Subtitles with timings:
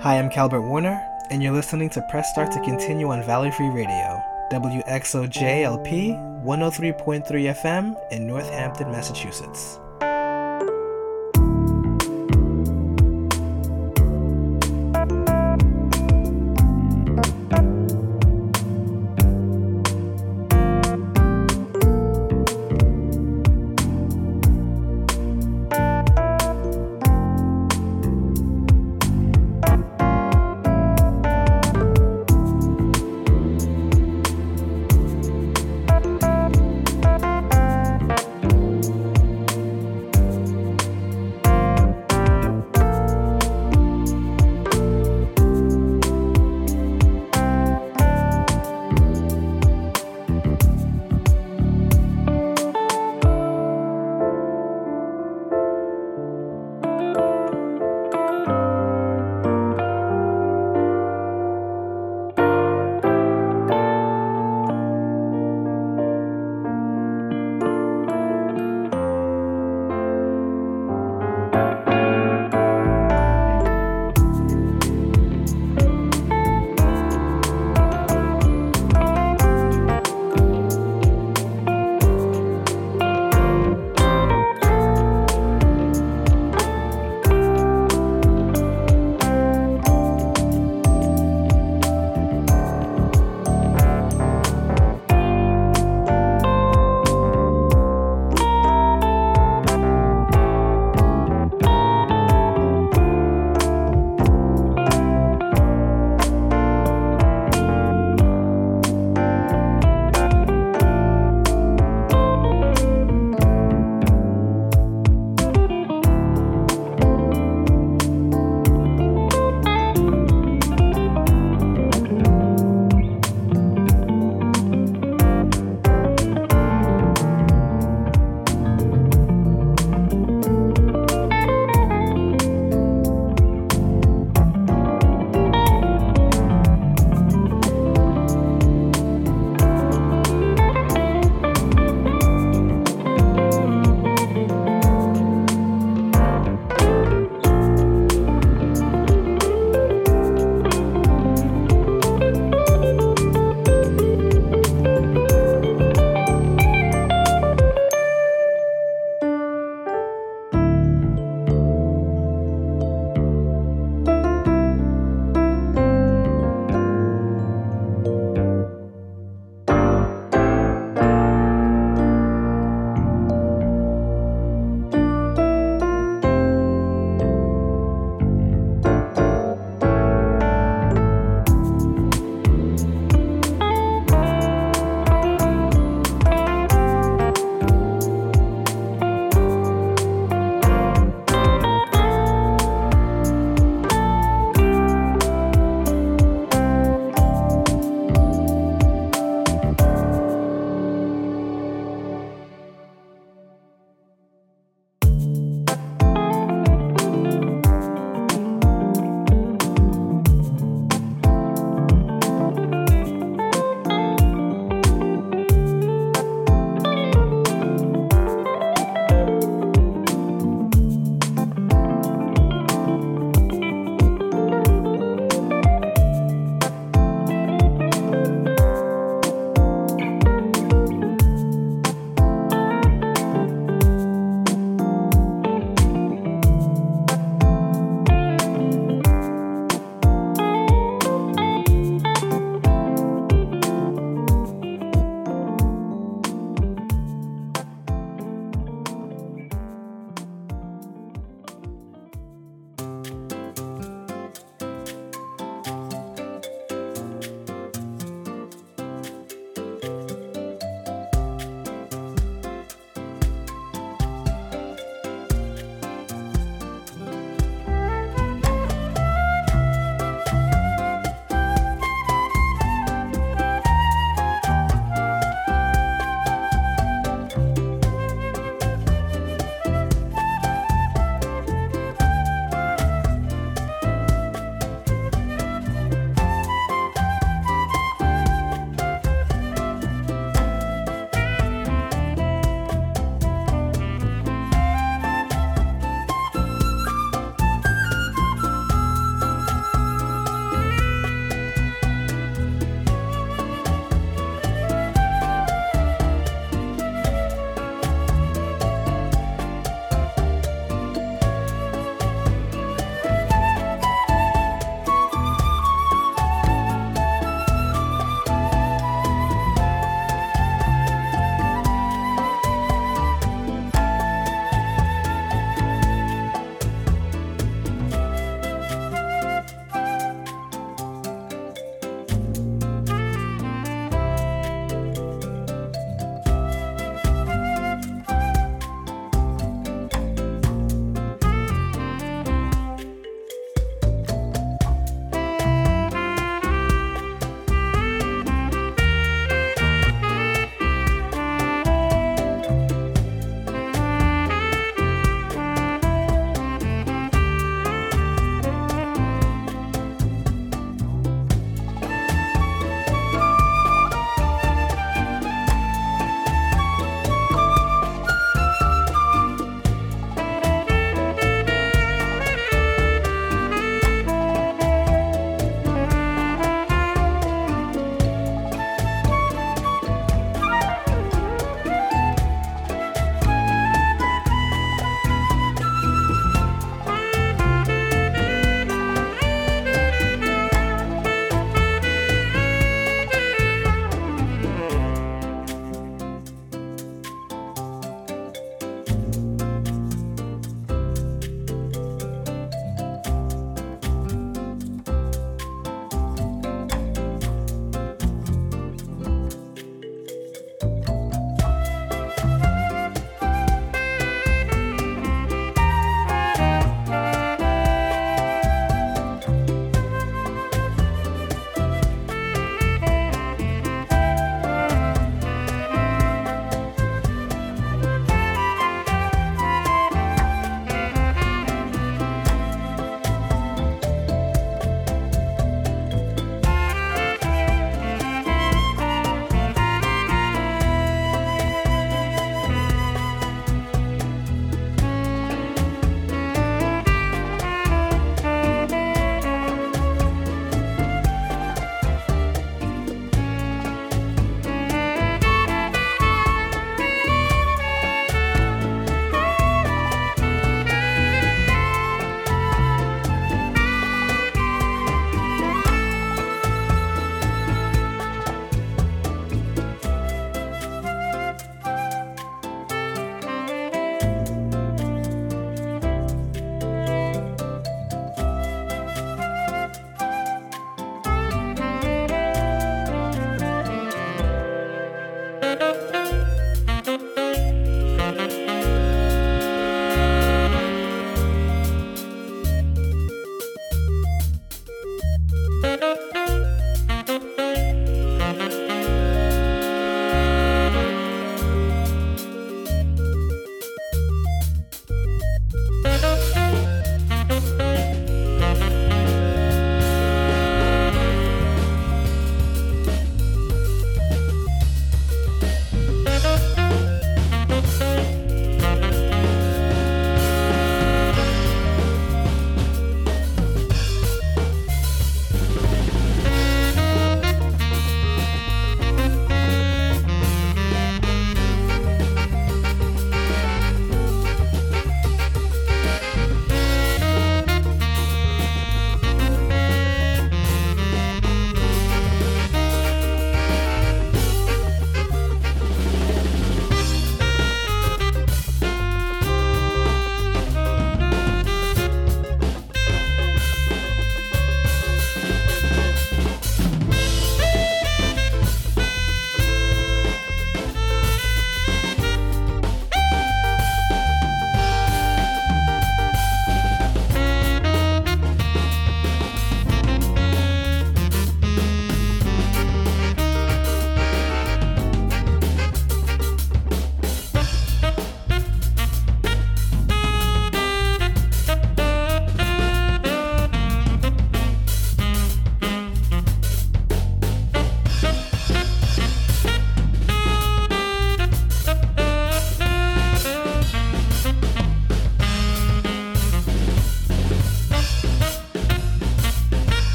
[0.00, 3.68] Hi, I'm Calbert Warner, and you're listening to Press Start to Continue on Valley Free
[3.68, 9.80] Radio, WXOJLP 103.3 FM in Northampton, Massachusetts.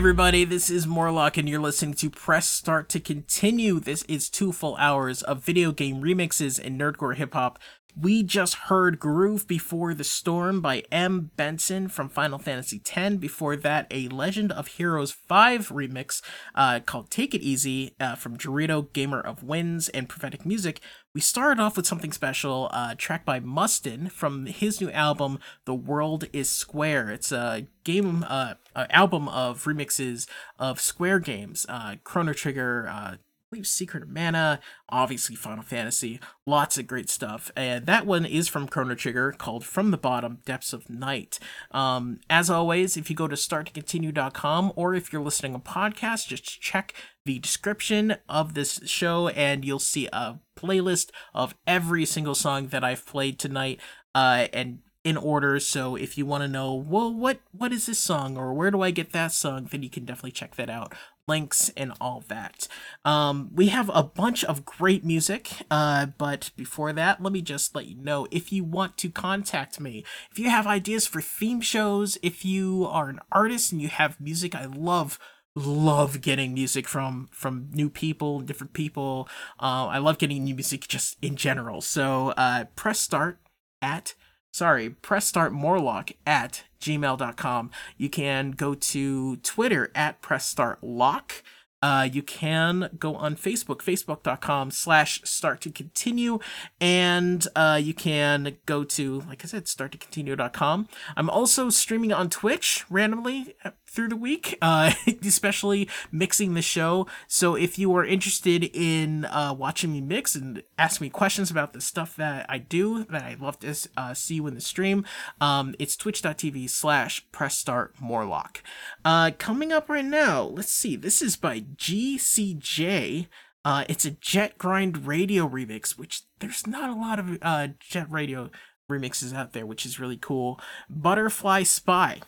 [0.00, 3.78] Everybody, this is Morlock, and you're listening to Press Start to Continue.
[3.78, 7.58] This is two full hours of video game remixes and nerdcore hip hop
[7.96, 11.30] we just heard Groove Before the Storm by M.
[11.36, 13.16] Benson from Final Fantasy X.
[13.16, 16.22] Before that, a Legend of Heroes 5 remix
[16.54, 20.80] uh, called Take It Easy uh, from Dorito, Gamer of Winds, and Prophetic Music.
[21.12, 25.74] We started off with something special, uh, track by Mustin from his new album, The
[25.74, 27.10] World is Square.
[27.10, 33.16] It's a game, uh, album of remixes of Square games, uh, Chrono Trigger, uh,
[33.50, 37.50] believe Secret of Mana, obviously Final Fantasy, lots of great stuff.
[37.56, 41.40] And that one is from Chrono Trigger called From the Bottom Depths of Night.
[41.72, 46.60] Um, as always, if you go to starttocontinue.com or if you're listening on podcast, just
[46.60, 52.68] check the description of this show and you'll see a playlist of every single song
[52.68, 53.80] that I've played tonight.
[54.14, 57.98] Uh, and in order so if you want to know well what what is this
[57.98, 60.94] song or where do i get that song then you can definitely check that out
[61.30, 62.66] links and all that.
[63.04, 67.74] Um, we have a bunch of great music, uh, but before that, let me just
[67.74, 71.60] let you know if you want to contact me, if you have ideas for theme
[71.60, 75.18] shows, if you are an artist and you have music, I love
[75.56, 80.86] love getting music from from new people different people uh, i love getting new music
[80.86, 83.40] just in general so uh, press start
[83.82, 84.14] at
[84.50, 87.70] sorry, press start morlock at gmail.com.
[87.96, 91.42] You can go to Twitter at press start lock.
[91.82, 96.38] Uh, you can go on Facebook, facebook.com slash start to continue.
[96.80, 100.88] And uh, you can go to, like I said, start to continue.com.
[101.16, 103.54] I'm also streaming on Twitch randomly
[103.90, 104.92] through the week, uh,
[105.24, 107.06] especially mixing the show.
[107.26, 111.72] So if you are interested in uh, watching me mix and ask me questions about
[111.72, 115.04] the stuff that I do, that I love to uh, see you in the stream,
[115.40, 118.62] um, it's twitch.tv slash press start morlock.
[119.04, 123.26] Uh, coming up right now, let's see, this is by GCJ.
[123.64, 128.10] Uh, it's a Jet Grind Radio remix, which there's not a lot of uh, Jet
[128.10, 128.50] Radio
[128.90, 130.60] remixes out there, which is really cool.
[130.88, 132.20] Butterfly Spy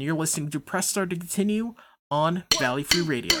[0.00, 1.74] and you're listening to Press Start to Continue
[2.10, 3.36] on Valley Free Radio.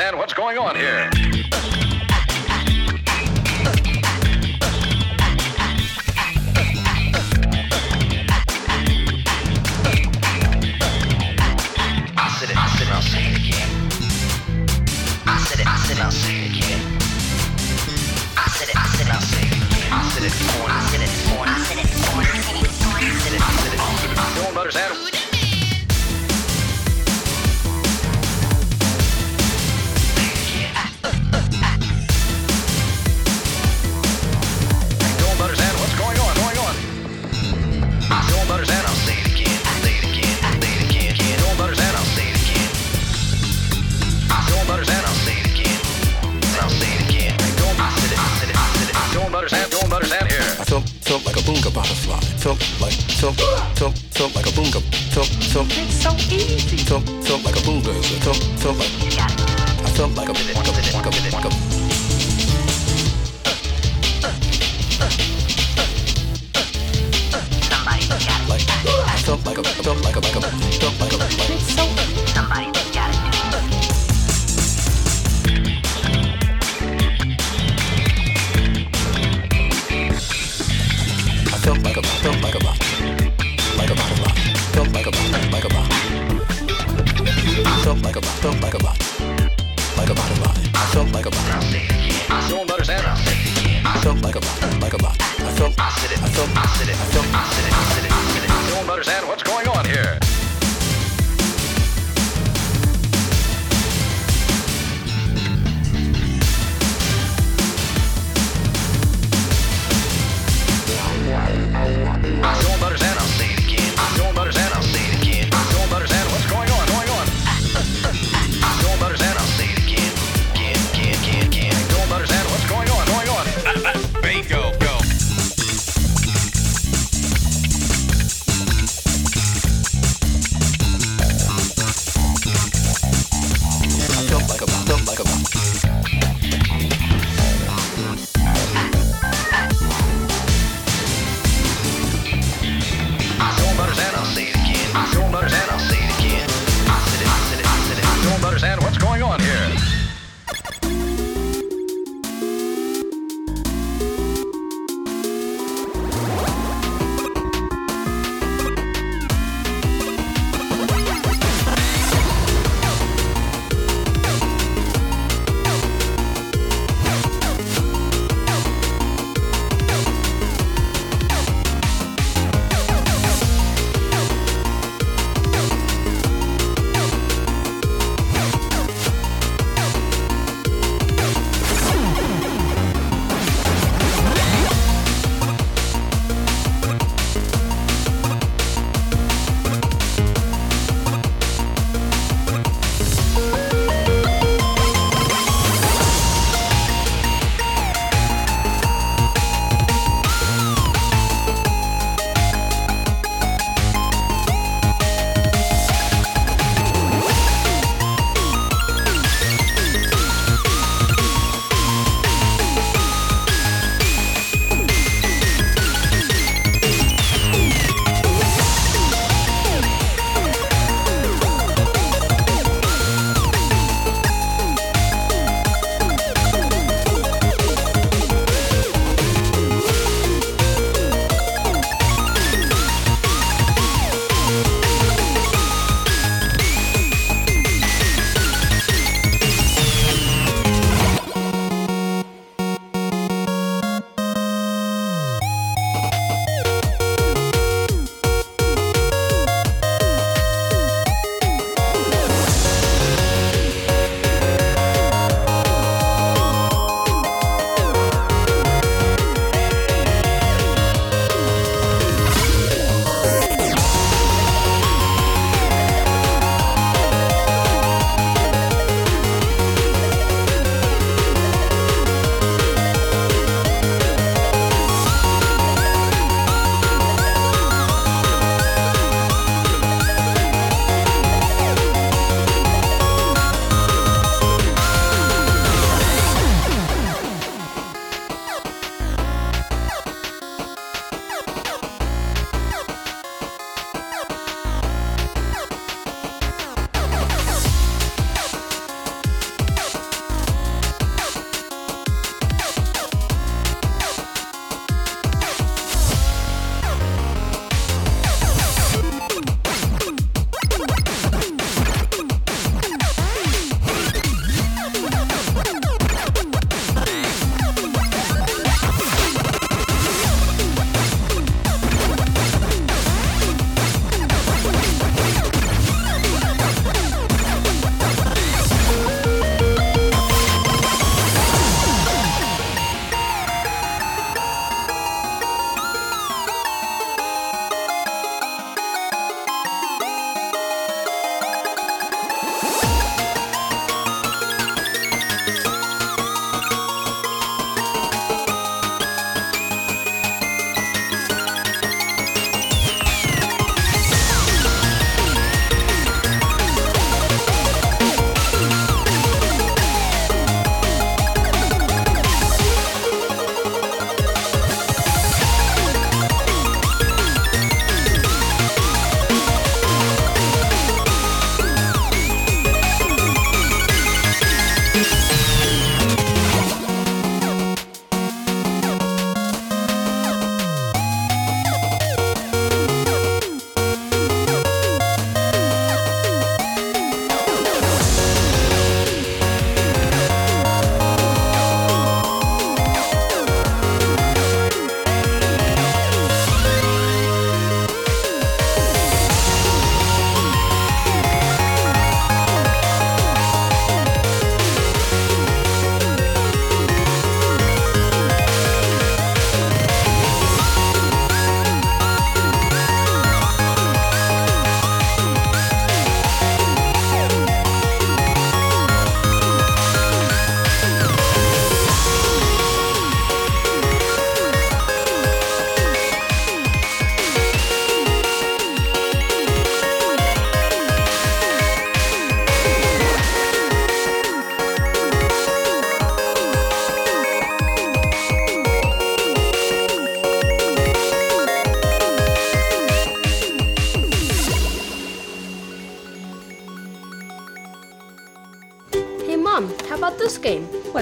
[0.00, 1.19] Understand what's going on here.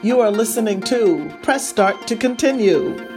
[0.00, 3.07] You are listening to Press Start to Continue.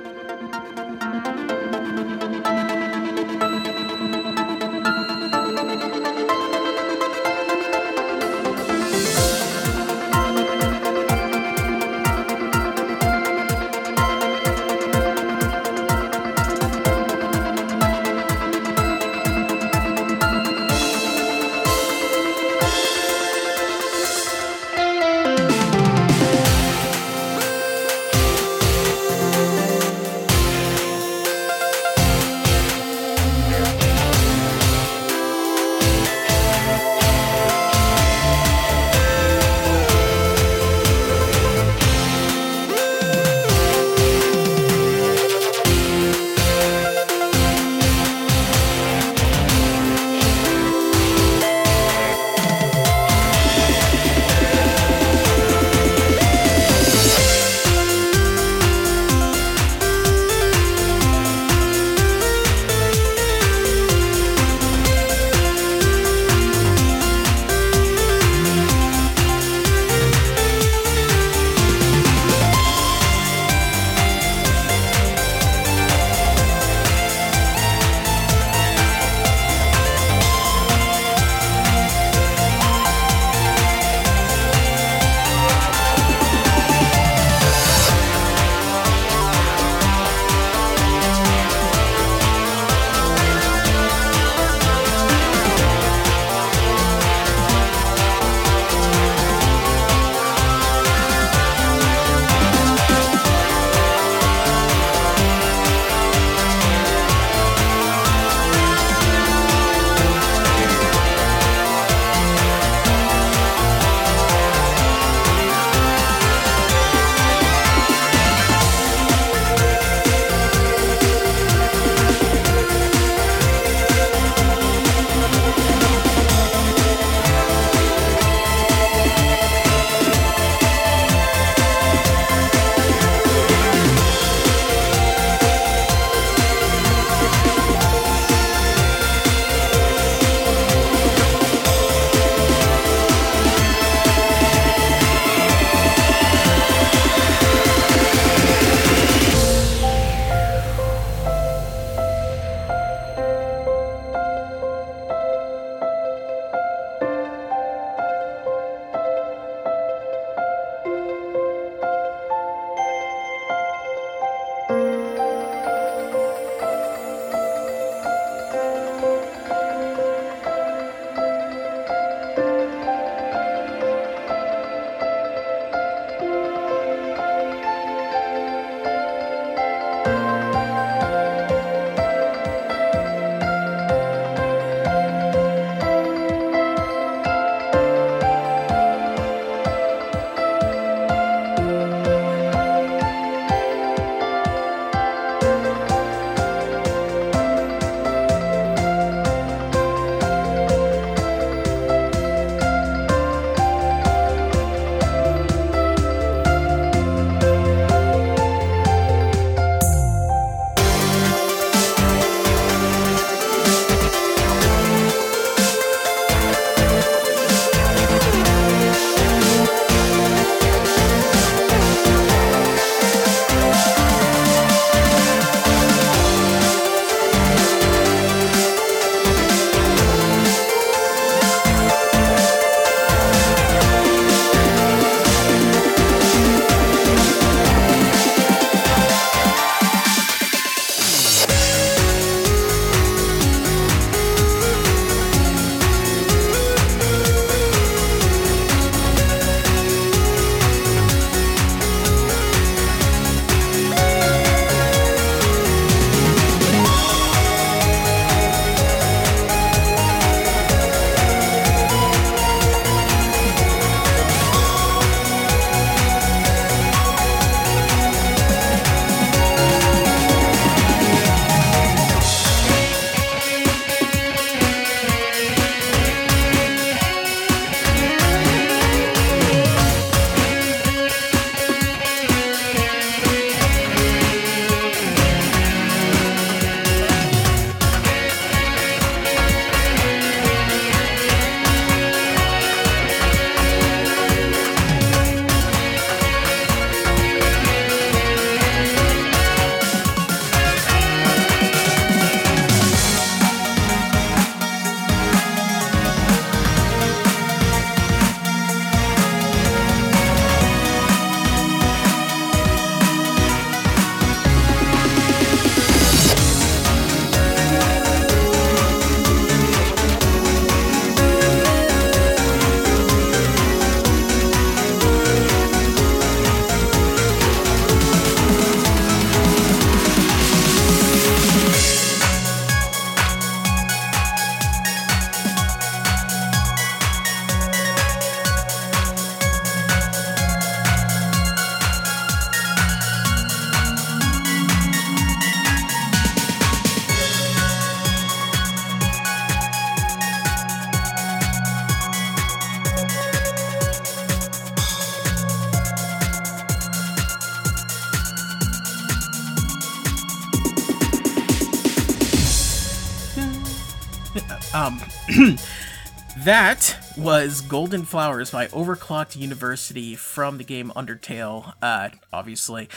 [366.46, 371.74] That was Golden Flowers by Overclocked University from the game Undertale.
[371.82, 372.90] Uh, obviously,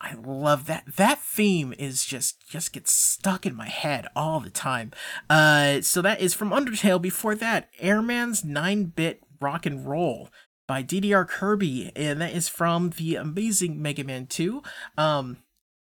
[0.00, 0.84] I love that.
[0.96, 4.92] That theme is just just gets stuck in my head all the time.
[5.28, 7.02] Uh, so that is from Undertale.
[7.02, 10.28] Before that, Airman's Nine Bit Rock and Roll
[10.68, 14.62] by DDR Kirby, and that is from the amazing Mega Man 2.
[14.96, 15.38] Um,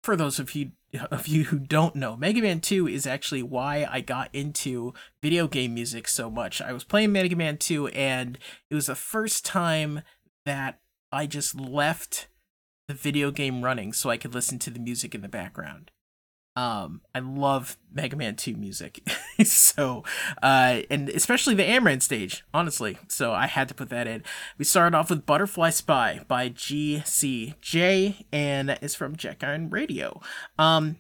[0.03, 0.73] for those of you
[1.11, 5.49] of you who don't know, Mega Man 2 is actually why I got into video
[5.49, 6.61] game music so much.
[6.61, 10.03] I was playing Mega Man 2 and it was the first time
[10.45, 10.81] that
[11.13, 12.29] I just left
[12.89, 15.91] the video game running so I could listen to the music in the background.
[16.57, 19.09] Um, I love Mega Man 2 music.
[19.45, 20.05] so,
[20.43, 22.99] uh, and especially the Airman stage, honestly.
[23.09, 24.25] So I had to put that in.
[24.59, 30.21] We started off with Butterfly Spy by GCJ, and it's from Jack Iron Radio.
[30.59, 30.97] Um,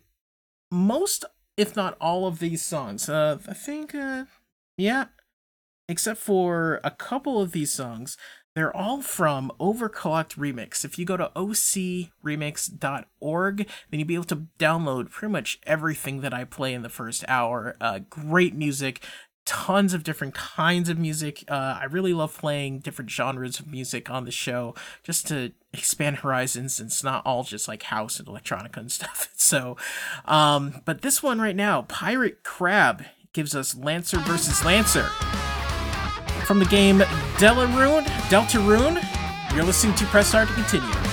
[0.70, 1.24] most,
[1.56, 4.26] if not all of these songs, uh, I think, uh,
[4.76, 5.06] yeah,
[5.88, 8.16] except for a couple of these songs,
[8.54, 10.84] they're all from Overclocked Remix.
[10.84, 16.34] If you go to ocremix.org, then you'll be able to download pretty much everything that
[16.34, 17.76] I play in the first hour.
[17.80, 19.04] Uh, great music,
[19.44, 21.44] tons of different kinds of music.
[21.48, 26.16] Uh, I really love playing different genres of music on the show just to expand
[26.18, 26.80] horizons.
[26.80, 29.30] And it's not all just like house and electronica and stuff.
[29.36, 29.76] So,
[30.24, 35.04] um, but this one right now, Pirate Crab, gives us Lancer versus Lancer
[36.44, 37.00] from the game
[37.40, 38.04] Deltarune.
[38.28, 39.02] Deltarune.
[39.54, 41.09] You're listening to Press Start to continue.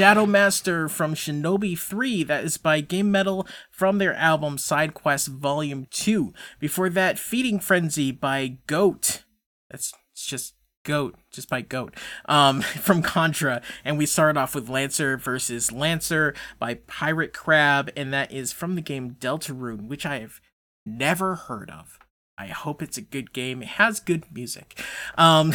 [0.00, 5.28] Shadow Master from Shinobi 3, that is by Game Metal from their album Side Quest
[5.28, 6.32] Volume 2.
[6.58, 9.24] Before that, Feeding Frenzy by Goat.
[9.70, 11.94] That's just Goat, just by Goat,
[12.24, 13.60] um, from Contra.
[13.84, 18.76] And we start off with Lancer versus Lancer by Pirate Crab, and that is from
[18.76, 20.40] the game Deltarune, which I have
[20.86, 21.99] never heard of.
[22.40, 23.60] I hope it's a good game.
[23.60, 24.82] It has good music.
[25.18, 25.52] Um,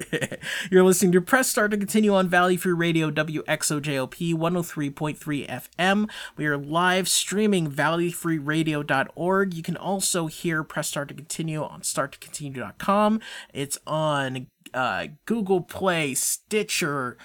[0.70, 6.08] you're listening to Press Start to continue on Valley Free Radio WXOJLP 103.3 FM.
[6.36, 9.54] We are live streaming valleyfreeradio.org.
[9.54, 13.20] You can also hear Press Start to continue on starttocontinue.com.
[13.52, 17.18] It's on uh, Google Play, Stitcher,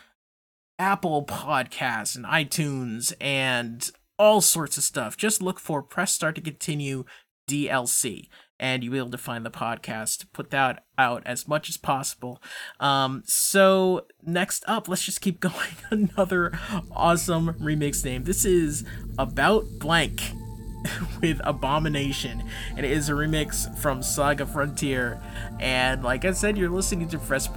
[0.80, 5.16] Apple Podcasts, and iTunes, and all sorts of stuff.
[5.16, 7.04] Just look for Press Start to Continue
[7.48, 8.30] DLC
[8.60, 10.26] and you'll be able to find the podcast.
[10.34, 12.41] Put that out as much as possible.
[12.80, 15.76] Um so next up let's just keep going.
[15.89, 16.57] Another
[16.91, 18.24] awesome remix name.
[18.24, 18.86] This is
[19.18, 20.32] about blank
[21.22, 22.43] with abomination.
[22.76, 25.22] And it is a remix from saga frontier.
[25.60, 27.47] And like i said you're listening to fresh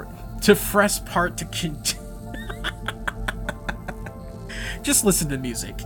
[0.42, 2.03] to fresh part to continue
[4.82, 5.78] just listen to music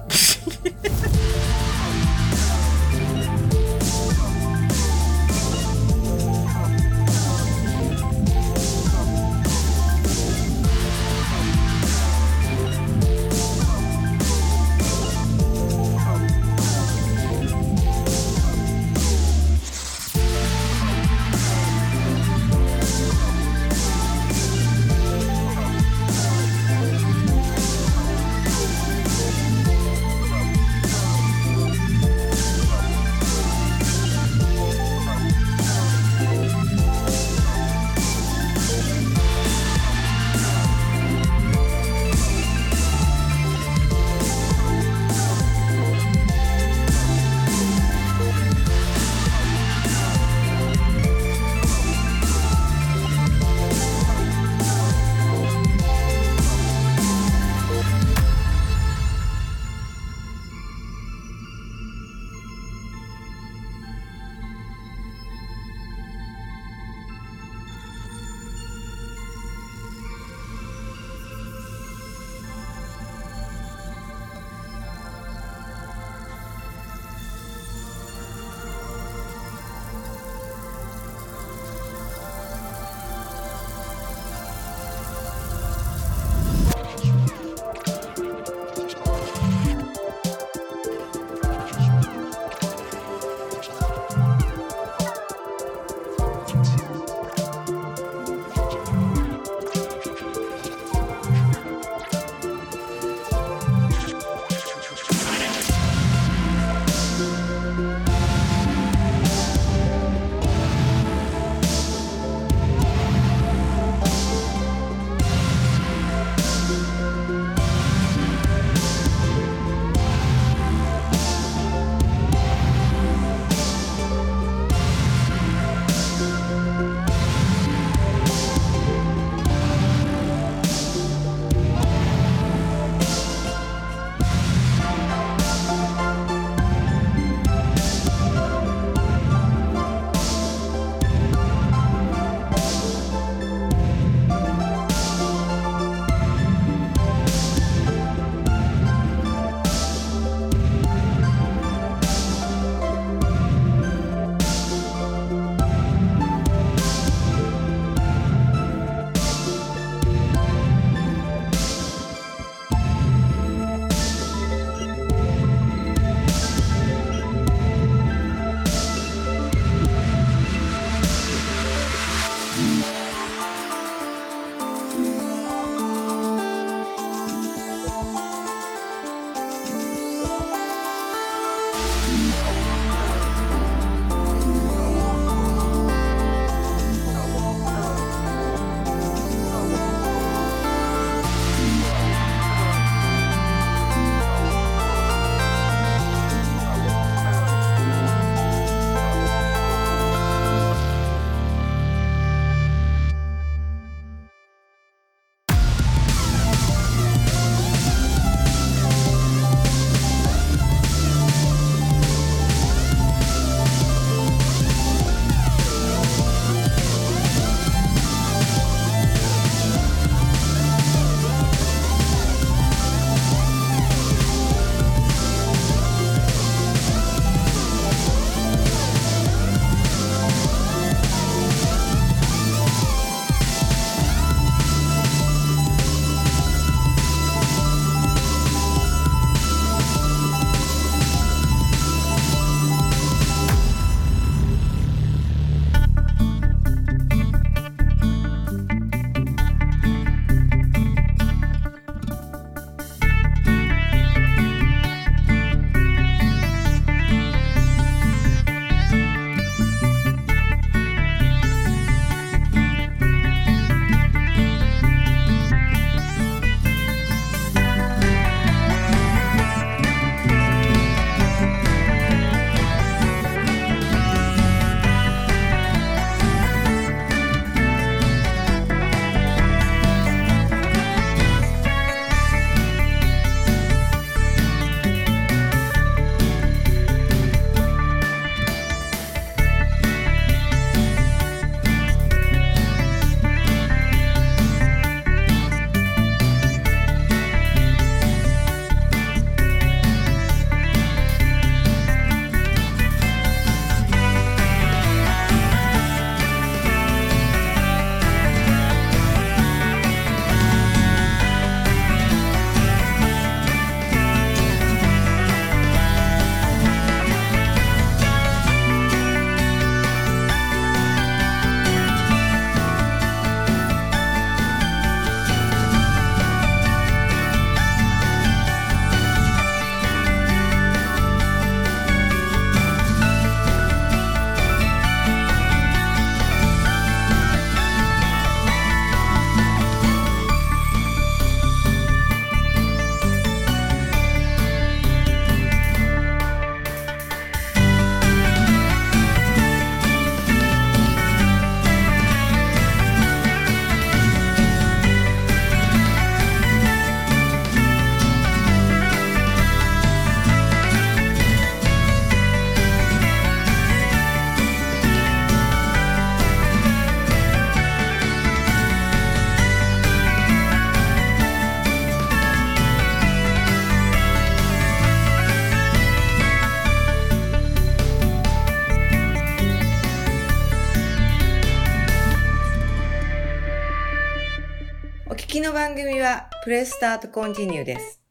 [386.47, 388.06] プレスタートコンティニューです。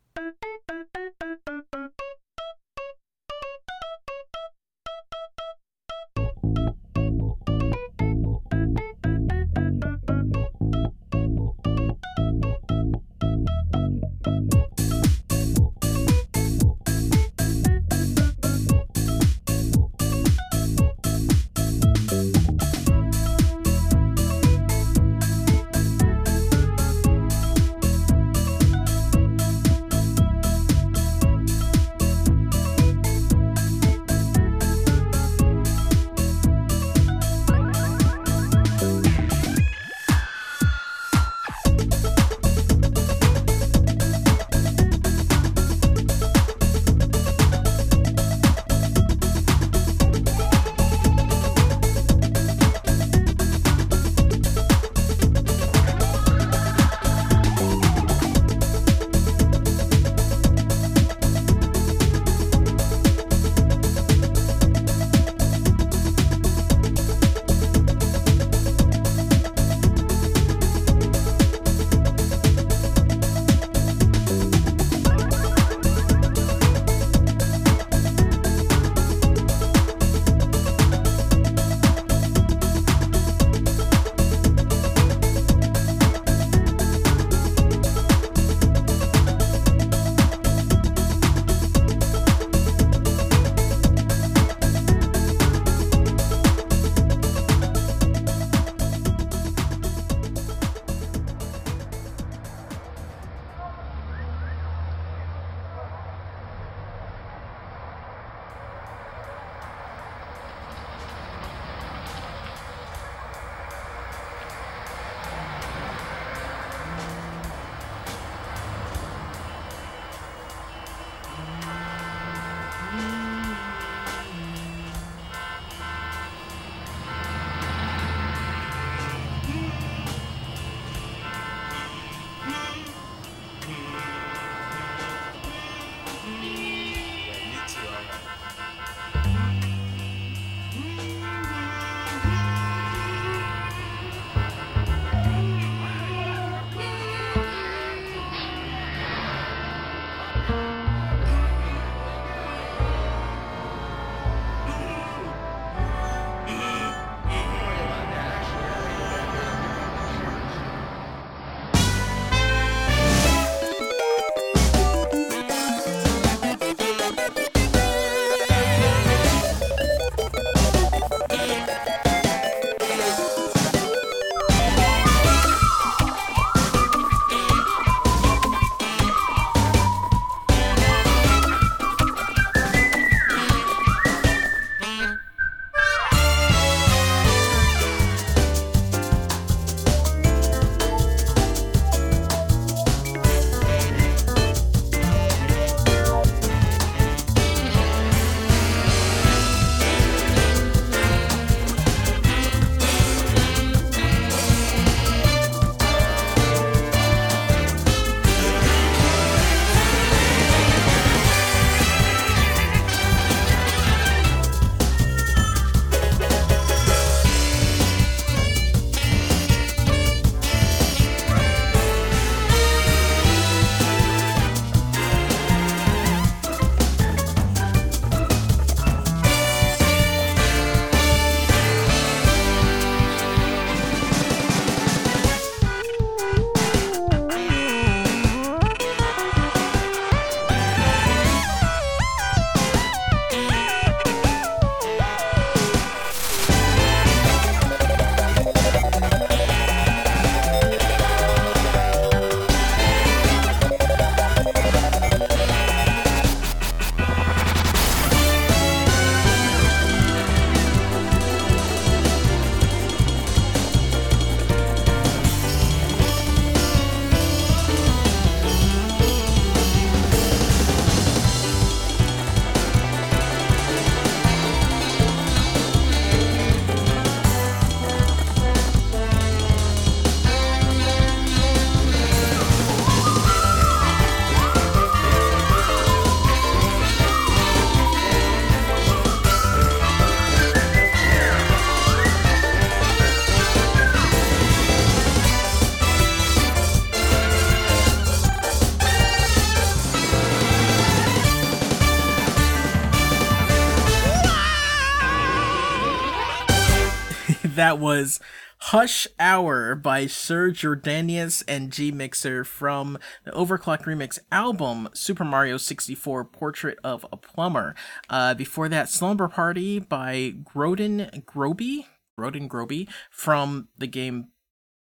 [307.56, 308.20] That was
[308.60, 315.58] Hush Hour by Sir Jordanius and G Mixer from the Overclock Remix album Super Mario
[315.58, 317.76] 64 Portrait of a Plumber.
[318.10, 321.88] Uh, before that, Slumber Party by Groden Groby,
[322.20, 324.28] Groden Groby from the game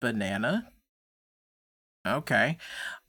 [0.01, 0.71] Banana.
[2.07, 2.57] Okay.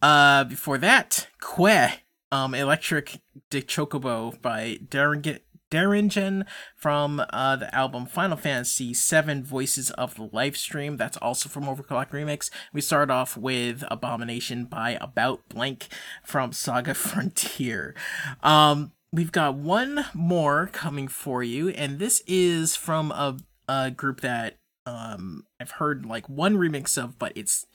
[0.00, 2.00] Uh, before that, Que,
[2.32, 5.40] um, Electric de Chocobo by Darren
[5.76, 10.96] Darangen from uh, the album Final Fantasy VII Voices of the Lifestream.
[10.96, 12.48] That's also from Overclock Remix.
[12.72, 15.88] We start off with Abomination by About Blank
[16.24, 17.94] from Saga Frontier.
[18.42, 23.36] Um, we've got one more coming for you, and this is from a,
[23.68, 24.56] a group that
[24.86, 27.66] um, I've heard like one remix of, but it's.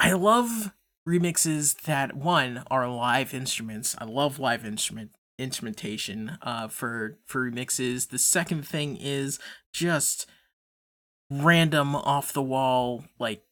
[0.00, 0.72] I love
[1.06, 3.94] remixes that one are live instruments.
[3.98, 8.08] I love live instrument instrumentation uh for for remixes.
[8.08, 9.38] The second thing is
[9.72, 10.26] just
[11.30, 13.42] random off the wall like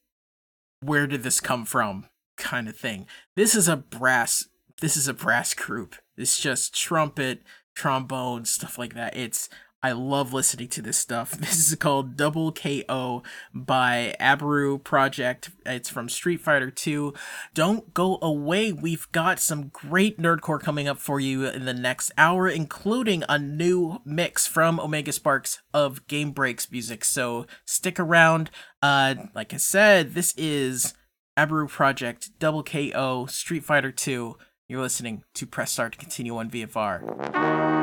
[0.81, 2.07] where did this come from
[2.37, 3.07] kind of thing.
[3.35, 4.47] This is a brass
[4.81, 5.95] this is a brass group.
[6.17, 7.43] It's just trumpet,
[7.75, 9.15] trombone, stuff like that.
[9.15, 9.49] It's
[9.83, 11.37] I love listening to this stuff.
[11.43, 13.21] This is called Double KO
[13.53, 15.51] by Abaru Project.
[15.65, 17.13] It's from Street Fighter 2.
[17.53, 18.71] Don't go away.
[18.71, 23.37] We've got some great nerdcore coming up for you in the next hour, including a
[23.37, 27.03] new mix from Omega Sparx of Game Breaks music.
[27.03, 28.49] So stick around.
[28.81, 30.93] Uh, like I said, this is
[31.37, 34.37] Abaru Project Double KO Street Fighter 2.
[34.69, 37.82] You're listening to Press Start to continue on VFR.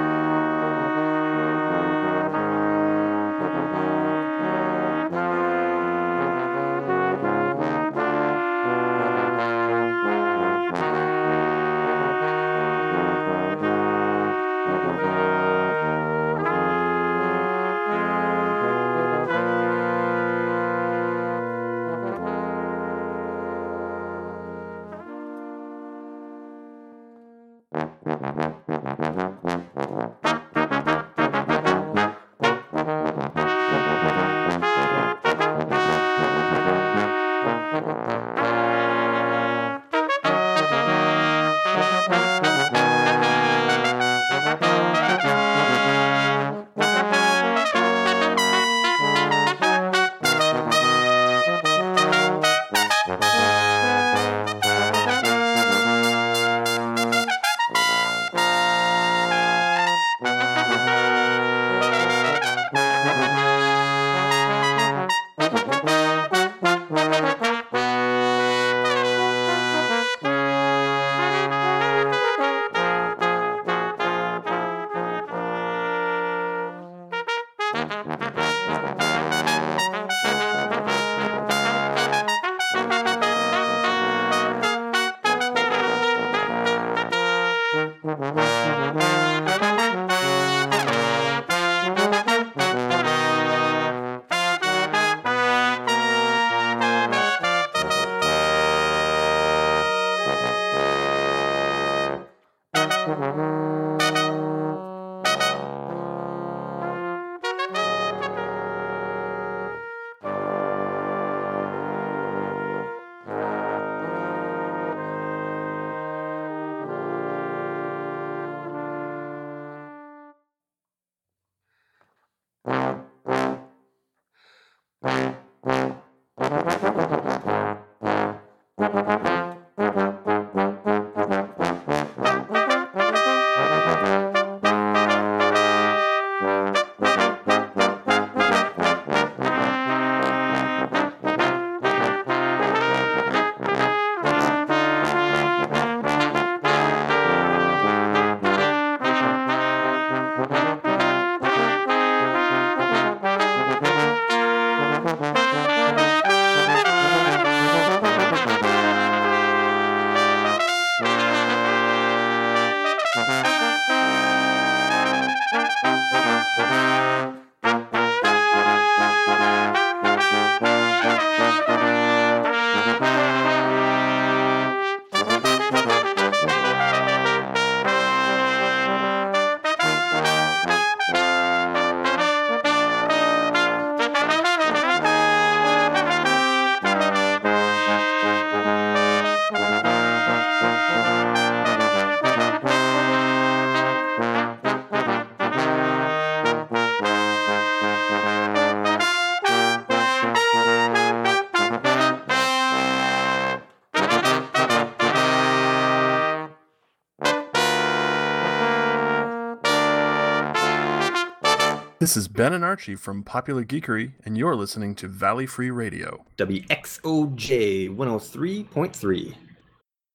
[212.00, 216.24] This is Ben and Archie from Popular Geekery, and you're listening to Valley Free Radio.
[216.38, 219.34] WXOJ 103.3.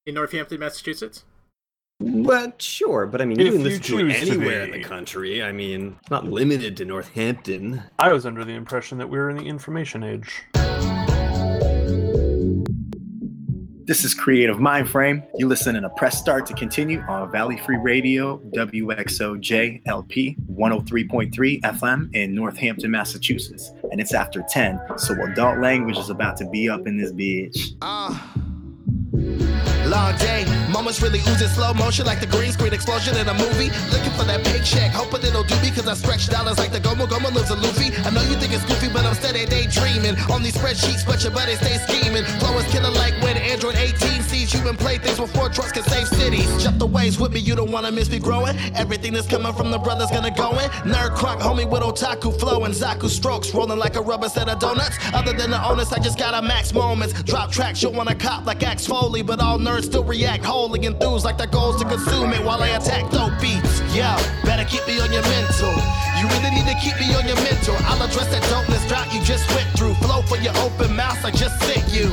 [0.07, 1.25] In Northampton, Massachusetts?
[1.99, 4.71] But sure, but I mean, If you can listen to it choose to anywhere in
[4.71, 5.43] the country.
[5.43, 7.83] I mean, it's not limited to Northampton.
[7.99, 10.41] I was under the impression that we were in the information age.
[13.87, 15.21] This is Creative Mind Frame.
[15.35, 19.83] You listen in a Press Start to Continue on Valley Free Radio, WXOJLP
[20.47, 23.71] 103.3 FM in Northampton, Massachusetts.
[23.91, 27.75] And it's after 10, so adult language is about to be up in this bitch.
[27.83, 28.33] Ah.
[29.85, 33.71] Long day, moments really oozing slow motion like the green screen explosion in a movie.
[33.95, 37.07] Looking for that paycheck, hoping it'll do me cause I stretch dollars like the Gomu
[37.07, 37.95] Gomu lives a Luffy.
[38.03, 40.19] I know you think it's goofy, but I'm steady daydreaming.
[40.29, 42.25] On these spreadsheets, but your buddy stay scheming.
[42.43, 45.83] Flow is killer like when Android 18 sees you and play things before trucks can
[45.83, 46.49] save cities.
[46.61, 48.57] Jump the waves with me, you don't wanna miss me growing.
[48.75, 50.69] Everything that's coming from the brothers gonna go in.
[50.91, 54.59] Nerd crunk, homie with otaku flow and Zaku strokes, rolling like a rubber set of
[54.59, 54.97] donuts.
[55.13, 57.13] Other than the onus, I just got a max moments.
[57.23, 61.23] Drop tracks, you'll wanna cop like Axe Foley, but all nerds still react wholly enthused
[61.23, 63.85] like their goals to consume it while I attack dope beats.
[63.93, 64.09] Yo,
[64.41, 65.69] better keep me on your mental.
[66.17, 67.77] You really need to keep me on your mental.
[67.85, 69.93] I'll address that dopeness drought you just went through.
[70.01, 72.09] Flow for your open mouth, I just sent you.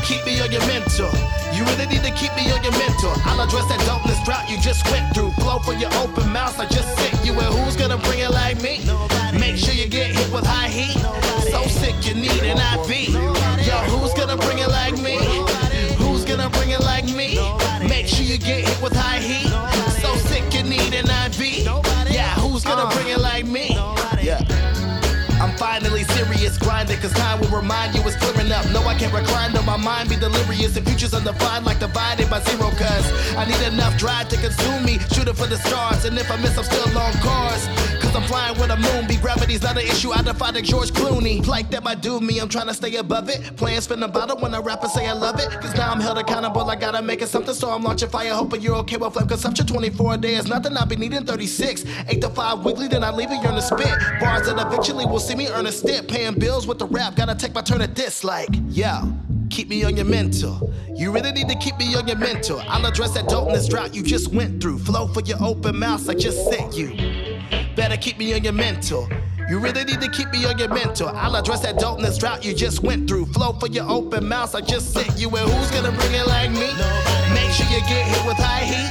[0.00, 1.12] Keep me on your mental.
[1.52, 3.12] You really need to keep me on your mental.
[3.28, 5.36] I'll address that dopeness drought you just went through.
[5.44, 7.36] Flow for your open mouth, I just sent you.
[7.36, 8.80] And who's gonna bring it like me?
[8.88, 9.36] Nobody.
[9.36, 10.96] Make sure you get hit with high heat.
[11.04, 11.52] Nobody.
[11.52, 13.12] So sick you need an IV.
[13.12, 13.68] Nobody.
[13.68, 15.20] Yo, who's gonna bring it like me?
[18.32, 19.50] You get hit with high heat.
[20.00, 21.66] So sick you need an IV.
[22.10, 22.94] Yeah, who's gonna uh.
[22.94, 23.18] bring it
[27.12, 28.64] cause time will remind you it's clearing up.
[28.70, 30.74] No, I can't recline, though my mind be delirious.
[30.74, 34.98] The future's undefined, like divided by zero, cause I need enough drive to consume me.
[35.12, 37.66] Shooting for the stars, and if I miss, I'm still on course.
[38.00, 41.46] Cause I'm flying with a Be Gravity's not an issue, I defy the George Clooney.
[41.46, 43.40] Like that might do me, I'm trying to stay above it.
[43.82, 45.50] Spin about it when I rap and say I love it.
[45.60, 48.32] Cause now I'm held accountable, I gotta make it something, so I'm launching fire.
[48.34, 49.66] Hoping you're okay with flame consumption.
[49.66, 51.84] 24 a day is nothing, I'll be needing 36.
[52.08, 53.88] 8 to 5 weekly, then I leave it, you're in the spit.
[54.20, 56.08] Bars that eventually will see me earn a stint.
[56.08, 58.24] Paying bills with the rap, gotta take my turn at this.
[58.24, 59.12] Like, yo.
[59.52, 60.72] Keep me on your mental.
[60.94, 62.62] You really need to keep me on your mental.
[62.68, 64.78] I'll address that dopeness drought you just went through.
[64.78, 66.96] Flow for your open mouth, I just sent you.
[67.76, 69.06] Better keep me on your mental.
[69.50, 71.08] You really need to keep me on your mental.
[71.08, 73.26] I'll address that dopeness drought you just went through.
[73.26, 75.28] Flow for your open mouth, I just sent you.
[75.28, 76.72] And who's gonna bring it like me?
[77.34, 78.88] Make sure you get hit with high heat.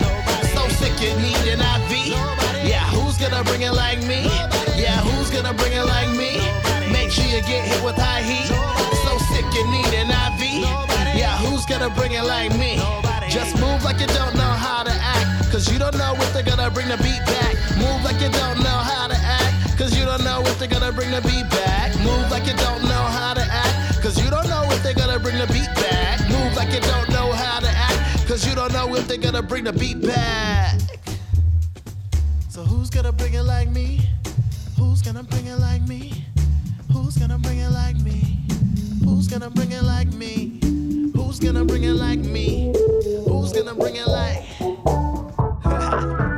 [0.54, 2.10] So sick you need an IV.
[2.70, 4.26] Yeah, who's gonna bring it like me?
[4.80, 6.61] Yeah, who's gonna bring it like me?
[7.12, 8.48] Make sure you get hit with high heat.
[8.48, 10.64] So sick you need an IV.
[11.12, 12.80] Yeah, who's gonna bring it like me?
[13.28, 15.52] Just move like you don't know how to act.
[15.52, 17.60] Cause you don't know if they're gonna bring the beat back.
[17.76, 19.78] Move like you don't know how to act.
[19.78, 21.92] Cause you don't know if they're gonna bring the beat back.
[22.00, 24.02] Move like you don't know how to act.
[24.02, 26.16] Cause you don't know if they're gonna bring the beat back.
[26.30, 28.26] Move like you don't know how to act.
[28.26, 30.80] Cause you don't know if they're gonna bring the beat back.
[32.48, 34.00] So who's gonna bring it like me?
[34.78, 36.21] Who's gonna bring it like me?
[37.12, 38.40] Who's gonna bring it like me?
[39.04, 40.62] Who's gonna bring it like me?
[41.14, 42.74] Who's gonna bring it like me?
[43.28, 44.46] Who's gonna bring it like?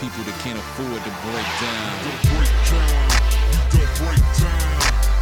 [0.00, 1.92] people that can't afford to break down.
[2.00, 4.70] We don't break down.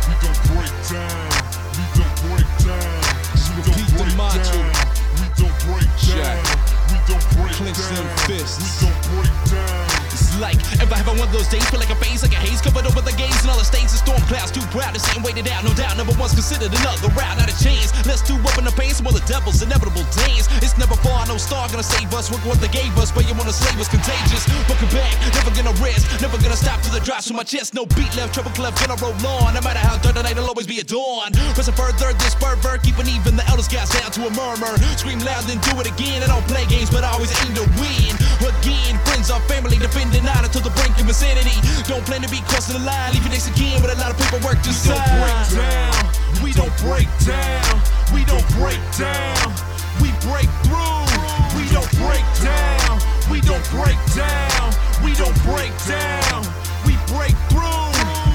[0.07, 1.27] We don't break down.
[1.75, 3.03] We don't break down.
[3.43, 4.55] We don't Repeat the break mantra.
[4.55, 4.71] down.
[5.19, 6.39] We don't break down.
[6.89, 7.95] We don't break Clench down.
[7.95, 8.59] them fists.
[8.63, 9.88] We don't break down.
[10.39, 12.87] Like I have one of those days, feel like a phase, like a haze covered
[12.87, 14.55] over the gates and all the stains and storm clouds.
[14.55, 15.67] Too proud to sit and wait it out.
[15.67, 17.91] No doubt, never once considered another route, not a chance.
[18.07, 20.47] Let's do up in the pain, some the devil's inevitable dance.
[20.63, 22.31] It's never far, no star gonna save us.
[22.31, 24.47] Look what they gave us, but you wanna slave us, contagious.
[24.71, 27.75] Looking back, never gonna rest, never gonna stop till the drops from my chest.
[27.75, 29.59] No beat left, treble clef, gonna roll on.
[29.59, 31.35] No matter how dark the night, it'll always be a dawn.
[31.59, 34.79] Pressing further, this fervor, keeping even the elders gas down to a murmur.
[34.95, 36.23] Scream loud, then do it again.
[36.23, 38.15] I don't play games, but I always aim to win.
[38.39, 41.57] Again, friends or family defending nine until the brink of insanity.
[41.89, 44.61] Don't plan to be crossing the line, leaving this again with a lot of paperwork
[44.63, 45.01] to sign.
[45.01, 46.05] Don't break down.
[46.45, 47.83] We don't break down,
[48.15, 49.53] we don't break down,
[50.01, 51.03] we break through.
[51.57, 53.01] We don't break down,
[53.31, 54.71] we don't break down,
[55.03, 56.47] we don't break down,
[56.87, 57.91] we break through.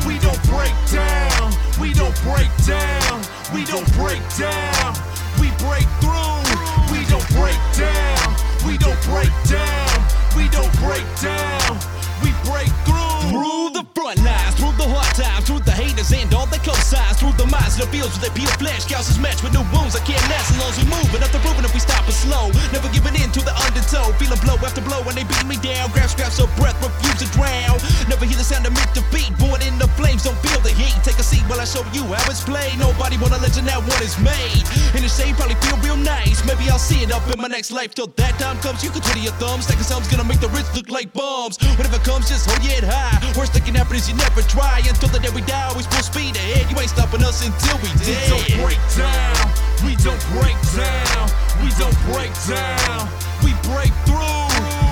[0.06, 3.24] We don't break down, we don't break down,
[3.54, 4.94] we don't break down,
[5.40, 6.44] we break through.
[6.92, 8.53] We don't break down.
[8.66, 10.08] We don't break down.
[10.38, 11.78] We don't break down.
[12.24, 13.04] We break through.
[13.30, 15.73] Through the front lines, through the hard times, through the
[16.12, 18.84] and all the cosigns, through the minds and the fields with their pure flesh.
[18.90, 21.08] Gouses match with new wounds I can't last as long as we move.
[21.16, 22.52] Enough to proving if we stop it slow.
[22.76, 24.12] Never giving in to the undertow.
[24.20, 25.94] Feeling blow after blow when they beat me down.
[25.96, 27.80] Grab scraps of breath, refuse to drown.
[28.12, 29.32] Never hear the sound of meet the beat.
[29.40, 30.92] Born in the flames, don't feel the heat.
[31.08, 32.76] Take a seat while I show you how it's played.
[32.82, 34.66] Nobody wanna legend that one is made.
[34.98, 36.44] In the shade, probably feel real nice.
[36.44, 37.96] Maybe I'll see it up in my next life.
[37.96, 39.70] Till that time comes, you can twiddle your thumbs.
[39.70, 41.62] Thinking something's gonna make the rich look like bums.
[41.80, 43.22] Whatever comes, just hold head high.
[43.38, 44.82] Worst that can happen is you never try.
[44.84, 46.70] Until the day we die, always full speed ahead.
[46.72, 49.46] You ain't stopping us until we We don't break down.
[49.86, 51.26] We don't break down.
[51.62, 53.10] We don't break down.
[53.46, 54.50] We break through.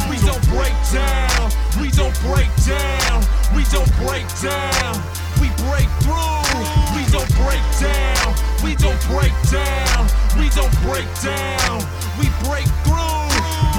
[0.09, 1.49] We don't break down.
[1.81, 3.17] We don't break down.
[3.55, 4.93] We don't break down.
[5.41, 6.45] We break through.
[6.93, 8.29] We don't break down.
[8.61, 10.05] We don't break down.
[10.37, 11.81] We don't break down.
[12.19, 13.25] We break through.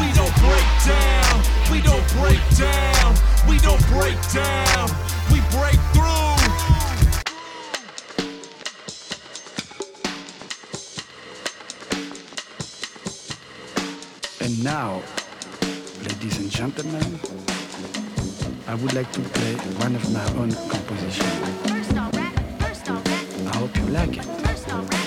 [0.01, 1.35] We don't break down.
[1.71, 3.15] We don't break down.
[3.49, 4.89] We don't break down.
[5.31, 6.32] We break through.
[14.63, 15.03] Now,
[16.05, 17.19] ladies and gentlemen,
[18.69, 21.23] I would like to play one of my own compositions.
[23.49, 25.02] I hope you like it.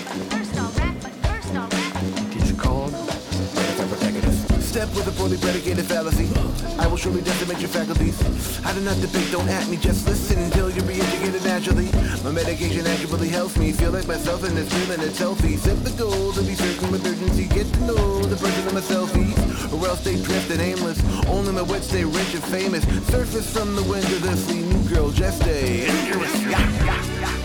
[4.76, 6.28] Step with a poorly predicated fallacy.
[6.78, 8.20] I will surely decimate your faculties.
[8.66, 11.90] I do not debate, don't at me, just listen until you're re-educated naturally.
[12.26, 15.56] My medication accurately helps me feel like myself and it's and it's healthy.
[15.56, 17.48] Set the goal to be certain with urgency.
[17.56, 21.00] Get to know the person of my selfies, or else they drift and aimless.
[21.28, 22.84] Only my wits stay rich and famous.
[23.08, 26.36] Surface from the wind of the sea, new girl, just stay injurious.
[26.44, 27.36] Yeah, yeah.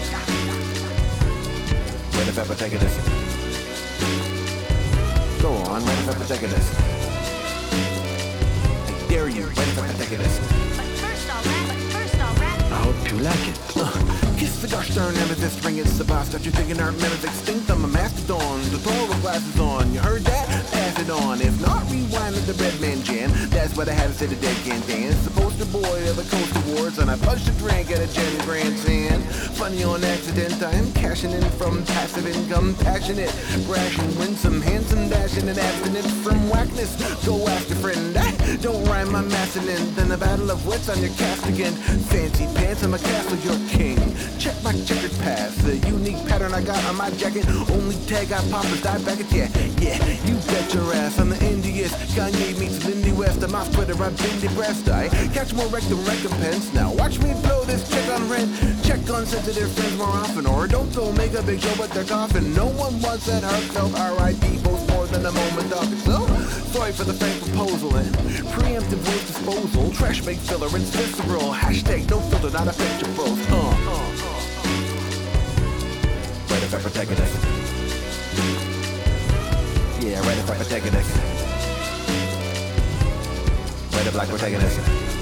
[5.40, 5.80] Go on.
[9.11, 10.38] I dare you, if ever taking this.
[12.70, 13.58] I hope you like it.
[13.74, 13.90] Uh,
[14.38, 17.68] kiss the gosh darn amethyst ring, it's the boss that you thinking aren't members extinct.
[17.70, 19.92] I'm a mastodon, tutorial glasses on.
[19.92, 20.46] You heard that?
[20.70, 21.40] Pass it on.
[21.40, 23.32] If not, rewind to the Red Man Jam.
[23.50, 25.18] That's what I had to say the dead can't dance.
[25.24, 26.49] The poster boy of the Coast
[26.91, 29.22] Awards, and I punched a drink at a Gen Grandstand.
[29.57, 33.32] Funny on accident, I'm cashing in from passive income, passionate,
[33.66, 36.97] brash and winsome, handsome, dashing and abstinent from whackness.
[37.26, 39.95] Go ask your friend, I don't rhyme, I'm masculine.
[39.95, 41.74] Then a battle of wits on your cast again.
[42.11, 43.99] Fancy pants, I'm a castle, you're king.
[44.38, 47.47] Check my checkered past, the unique pattern I got on my jacket.
[47.70, 49.99] Only tag I pop is die back at yeah, yeah.
[50.24, 51.95] You bet your ass, I'm the Indiest.
[52.16, 54.88] Kanye meets Lindy West, I'm off Twitter, I've been depressed.
[54.88, 56.72] I catch more wreck than recompense.
[56.72, 58.48] Now watch me blow this check on rent.
[58.84, 62.04] Check on sensitive friends more often, or don't go make a big show with their
[62.04, 62.54] coffin.
[62.54, 64.58] No one wants that heartfelt R.I.P.
[64.62, 65.98] boast more than a moment of it.
[65.98, 66.26] So,
[66.72, 68.14] sorry for the frank proposal and
[68.54, 69.90] preemptive voice disposal.
[69.92, 71.52] Trash make filler, it's visceral.
[71.52, 73.50] Hashtag no filter, not a picture post.
[73.50, 74.40] Uh, uh, uh.
[76.50, 77.32] Right if ever taking this.
[80.02, 81.08] Yeah, right if ever taking this.
[83.92, 84.78] Right if taking this.
[84.78, 85.19] Uh, uh,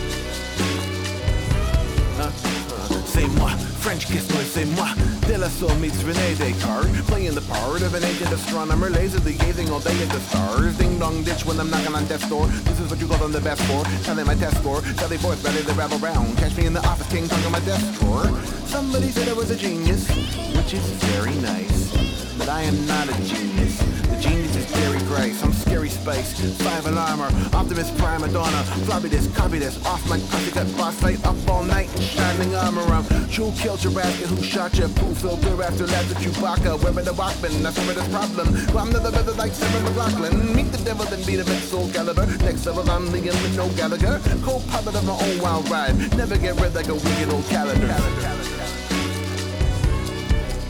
[3.07, 3.51] C'est moi,
[3.81, 4.89] French kiss moi, c'est moi.
[5.29, 9.71] De La Soul meets Rene Descartes, playing the part of an ancient astronomer, lazily gazing
[9.71, 10.77] all day at the stars.
[10.79, 12.47] Ding dong ditch when I'm knocking on death's door.
[12.64, 13.85] This is what you call them the best for.
[14.03, 16.37] Telling my test score, tell they boys ready to rabble round.
[16.39, 18.27] Catch me in the office, king tongue on my desk drawer.
[18.66, 20.09] Somebody said I was a genius,
[20.57, 21.93] which is very nice.
[22.37, 23.97] But I am not a genius.
[24.21, 25.43] Genius is Gary Grace.
[25.45, 26.33] I'm scary space.
[26.62, 28.62] Five alarmer, Optimus Prime Madonna.
[28.85, 29.85] Floppy this, copy this.
[29.87, 31.89] Off my pussycut boss fight up all night.
[32.01, 32.83] Shining armor.
[32.83, 34.27] I'm True kill Jurassic.
[34.27, 34.89] Who shot you?
[34.89, 36.83] Poo filter after that to Chewbacca.
[36.83, 37.62] Wearing the Walkman.
[37.62, 38.55] That's where this problem.
[38.69, 40.55] Climb to the feather like Sarah McLachlan.
[40.55, 42.27] Meet the devil and beat him at Soul Calibur.
[42.43, 44.21] Next level, I'm Liam with no Gallagher.
[44.43, 45.97] Co-pilot of my own wild ride.
[46.16, 47.87] Never get rid like a wicked old calendar.
[47.87, 48.57] Right ever taking this.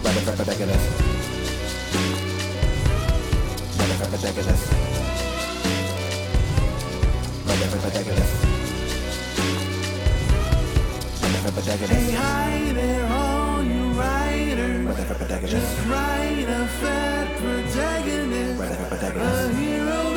[0.04, 0.36] Right.
[0.36, 1.00] Right taking this.
[1.00, 1.17] Right
[3.98, 4.04] Hey,
[12.12, 14.86] hi there, all you writers.
[15.50, 18.60] Just write a fat protagonist.
[19.16, 20.07] A hero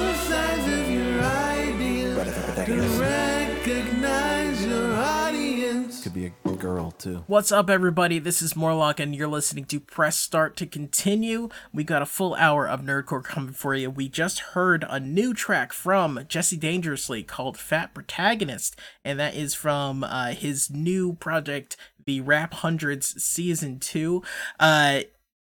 [6.04, 7.24] Could be a girl too.
[7.26, 8.20] What's up, everybody?
[8.20, 11.50] This is Morlock, and you're listening to Press Start to Continue.
[11.74, 13.90] We got a full hour of Nerdcore coming for you.
[13.90, 19.56] We just heard a new track from Jesse Dangerously called Fat Protagonist, and that is
[19.56, 21.76] from uh, his new project,
[22.06, 24.22] the Rap Hundreds Season 2.
[24.60, 25.02] Uh,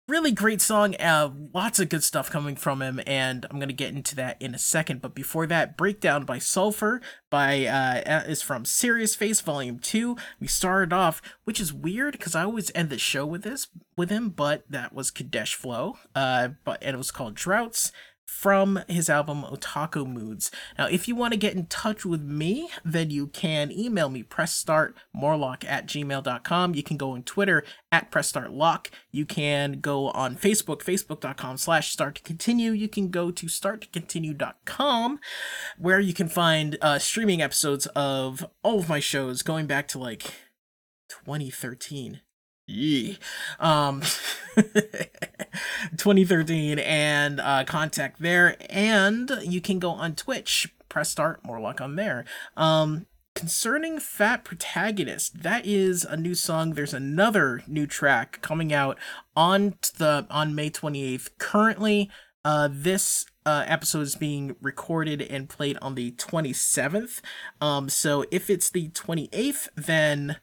[0.07, 0.95] really great song.
[0.95, 4.53] Uh, lots of good stuff coming from him, and I'm gonna get into that in
[4.53, 5.01] a second.
[5.01, 10.15] But before that, breakdown by Sulfur by uh, is from Serious Face Volume Two.
[10.39, 13.67] We started off, which is weird because I always end the show with this
[13.97, 15.97] with him, but that was Kadesh Flow.
[16.13, 17.91] Uh, but and it was called Droughts
[18.35, 20.51] from his album Otaku Moods.
[20.77, 24.23] Now, if you want to get in touch with me, then you can email me,
[24.23, 26.75] pressstartmorlock at gmail.com.
[26.75, 27.63] You can go on Twitter
[27.93, 28.87] at pressstartlock.
[29.09, 32.71] You can go on Facebook, facebook.com slash start to continue.
[32.71, 35.19] You can go to starttocontinue.com
[35.77, 39.97] where you can find uh, streaming episodes of all of my shows going back to
[39.97, 40.23] like
[41.07, 42.19] 2013.
[42.67, 43.13] Yeah.
[43.59, 44.01] Um
[45.97, 51.95] 2013 and uh contact there and you can go on Twitch press start Morlock on
[51.95, 52.25] there.
[52.57, 53.05] Um
[53.35, 56.73] concerning fat protagonist that is a new song.
[56.73, 58.97] There's another new track coming out
[59.35, 62.09] on the on May 28th currently.
[62.43, 67.21] Uh this uh, episode is being recorded and played on the 27th
[67.61, 70.37] um so if it's the 28th then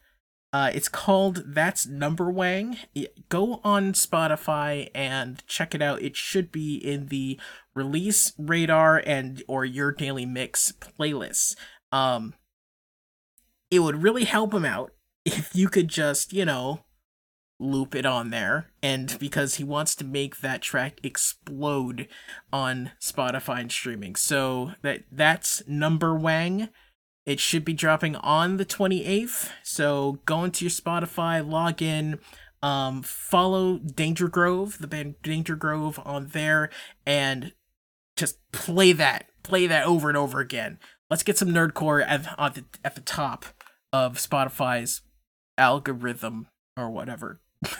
[0.53, 2.77] uh, it's called That's Number Wang.
[3.31, 6.03] Go on Spotify and check it out.
[6.03, 7.41] It should be in the
[7.75, 11.57] release radar and or your daily mix playlist.
[11.91, 12.35] Um,
[13.71, 14.93] it would really help him out
[15.25, 16.85] if you could just, you know,
[17.59, 18.73] loop it on there.
[18.83, 22.09] And because he wants to make that track explode
[22.53, 24.17] on Spotify and streaming.
[24.17, 26.69] So that that's Number Wang.
[27.25, 29.51] It should be dropping on the 28th.
[29.63, 32.19] So go into your Spotify, log in,
[32.63, 36.71] um, follow Danger Grove, the band Danger Grove on there,
[37.07, 37.53] and
[38.17, 39.29] just play that.
[39.43, 40.79] Play that over and over again.
[41.11, 43.47] Let's get some nerdcore at, at, the, at the top
[43.93, 45.03] of Spotify's
[45.59, 47.41] algorithm or whatever.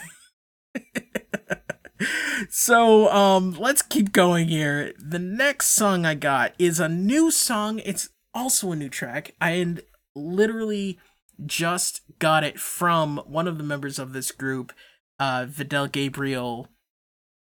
[2.49, 7.79] so um let's keep going here the next song i got is a new song
[7.85, 9.35] it's also a new track.
[9.39, 9.75] I
[10.15, 10.99] literally
[11.45, 14.71] just got it from one of the members of this group,
[15.19, 16.69] uh, Vidal Gabriel,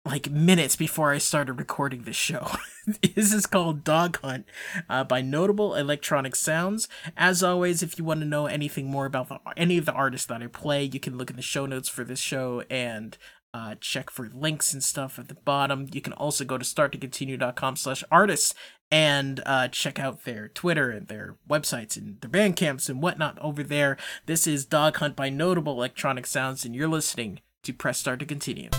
[0.05, 2.51] like minutes before I started recording this show.
[3.15, 4.47] this is called Dog Hunt
[4.89, 6.89] uh, by Notable Electronic Sounds.
[7.17, 10.27] As always, if you want to know anything more about the, any of the artists
[10.27, 13.17] that I play, you can look in the show notes for this show and
[13.55, 15.87] uh, check for links and stuff at the bottom.
[15.93, 18.55] You can also go to starttocontinue.com slash artists
[18.91, 23.39] and uh, check out their Twitter and their websites and their band camps and whatnot
[23.41, 23.97] over there.
[24.27, 28.27] This is Dog Hunt by Notable Electronic Sounds, and you're listening to Press Start to
[28.27, 28.71] Continue.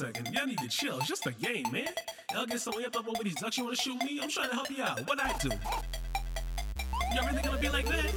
[0.00, 0.32] Second.
[0.32, 0.96] Y'all need to chill.
[0.96, 1.92] It's just a game, man.
[2.32, 4.18] Y'all get so amped up over these ducks you wanna shoot me?
[4.22, 5.06] I'm trying to help you out.
[5.06, 5.50] What I do?
[7.12, 8.08] Y'all really gonna be like that?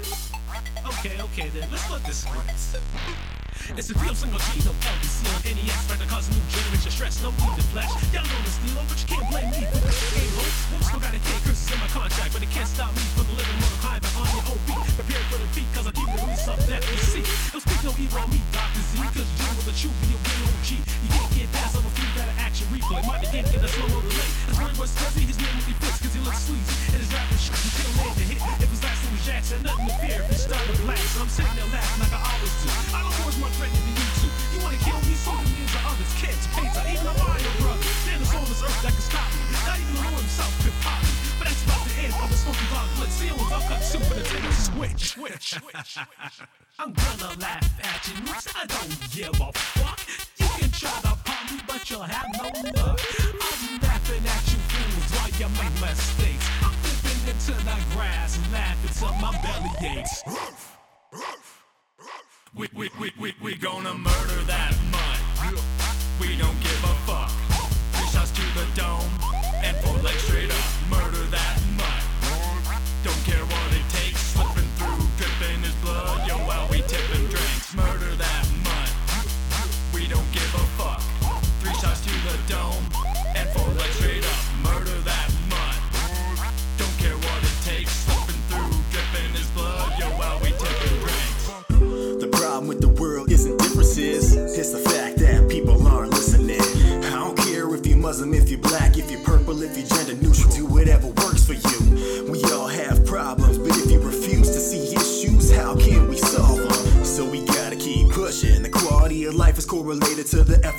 [0.87, 1.67] Okay, okay then.
[1.71, 2.77] Let's look this grace.
[3.75, 7.21] It's a real single G, no LBC on any aspect that causes new generation stress.
[7.21, 7.91] No need to flash.
[8.15, 10.83] Y'all know the steal, but you can't blame me for the game hope.
[10.87, 13.22] Still gotta take curses in my contract, but it can't stop me from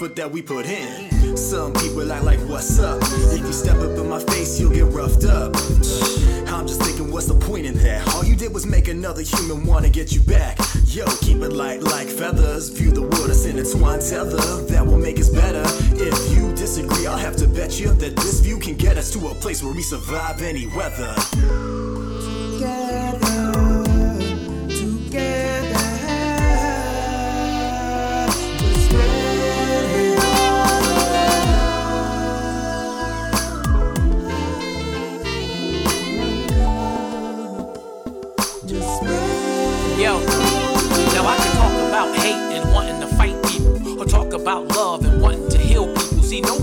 [0.04, 1.36] effort that we put in.
[1.36, 3.00] Some people act like, what's up?
[3.02, 5.56] If you step up in my face, you'll get roughed up.
[6.52, 8.06] I'm just thinking, what's the point in that?
[8.14, 10.58] All you did was make another human wanna get you back.
[10.86, 12.68] Yo, keep it light like feathers.
[12.68, 15.64] View the world as an entwined tether that will make us better.
[15.96, 19.28] If you disagree, I'll have to bet you that this view can get us to
[19.28, 21.93] a place where we survive any weather.
[44.44, 46.22] About love and wanting to heal people.
[46.22, 46.58] See, no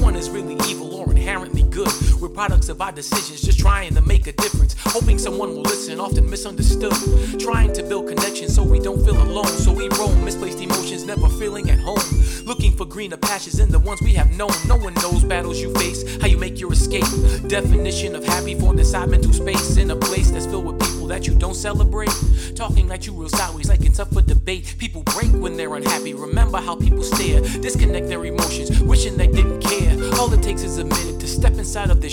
[2.34, 4.76] products of our decisions, just trying to make a difference.
[4.80, 6.94] Hoping someone will listen, often misunderstood.
[7.40, 9.46] Trying to build connections so we don't feel alone.
[9.48, 12.00] So we roam, misplaced emotions, never feeling at home.
[12.46, 14.52] Looking for greener pastures in the ones we have known.
[14.68, 17.06] No one knows battles you face, how you make your escape.
[17.48, 21.28] Definition of happy formed inside mental space in a place that's filled with people that
[21.28, 22.12] you don't celebrate.
[22.56, 24.76] Talking like you real sideways, like it's up for debate.
[24.78, 26.14] People break when they're unhappy.
[26.14, 29.98] Remember how people stare, disconnect their emotions, wishing they didn't care.
[30.20, 32.10] All it takes is a minute to step inside of their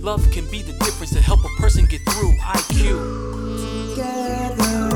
[0.00, 2.32] Love can be the difference to help a person get through.
[2.38, 3.28] IQ.
[4.58, 4.88] Now,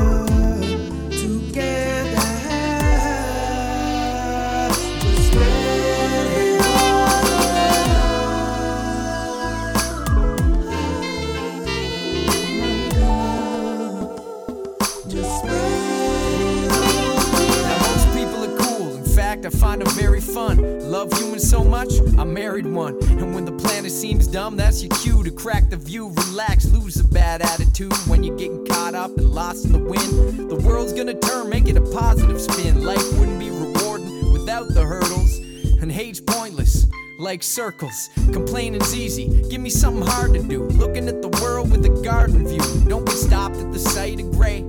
[19.43, 20.57] fact, I find them very fun.
[20.89, 22.97] Love humans so much, I married one.
[23.03, 26.09] And when the planet seems dumb, that's your cue to crack the view.
[26.09, 30.49] Relax, lose a bad attitude when you're getting caught up and lost in the wind.
[30.49, 32.83] The world's gonna turn, make it a positive spin.
[32.83, 35.37] Life wouldn't be rewarding without the hurdles.
[35.81, 36.87] And hate's pointless,
[37.19, 38.09] like circles.
[38.31, 40.63] Complaining's easy, give me something hard to do.
[40.63, 42.63] Looking at the world with a garden view.
[42.87, 44.63] Don't be stopped at the sight of gray.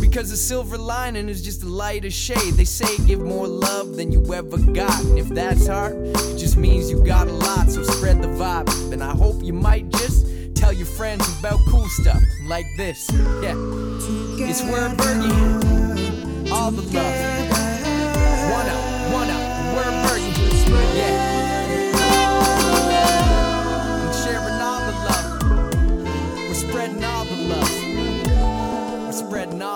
[0.00, 2.54] Because the silver lining is just a lighter shade.
[2.54, 5.00] They say give more love than you ever got.
[5.04, 7.70] And if that's hard, it just means you got a lot.
[7.70, 8.92] So spread the vibe.
[8.92, 13.10] And I hope you might just tell your friends about cool stuff like this.
[13.42, 13.54] Yeah,
[14.38, 15.60] it's Word Burglar.
[16.52, 17.14] All the love.
[18.52, 18.83] One up,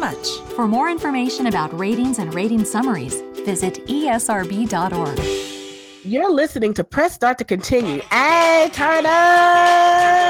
[0.00, 0.40] Much.
[0.56, 5.18] For more information about ratings and rating summaries, visit esrb.org.
[6.02, 8.00] You're listening to Press Start to Continue.
[8.10, 10.29] Hey, turn up!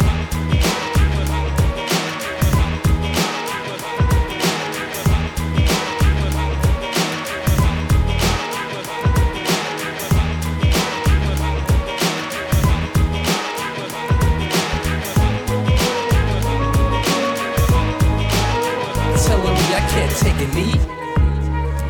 [20.48, 20.72] Knee?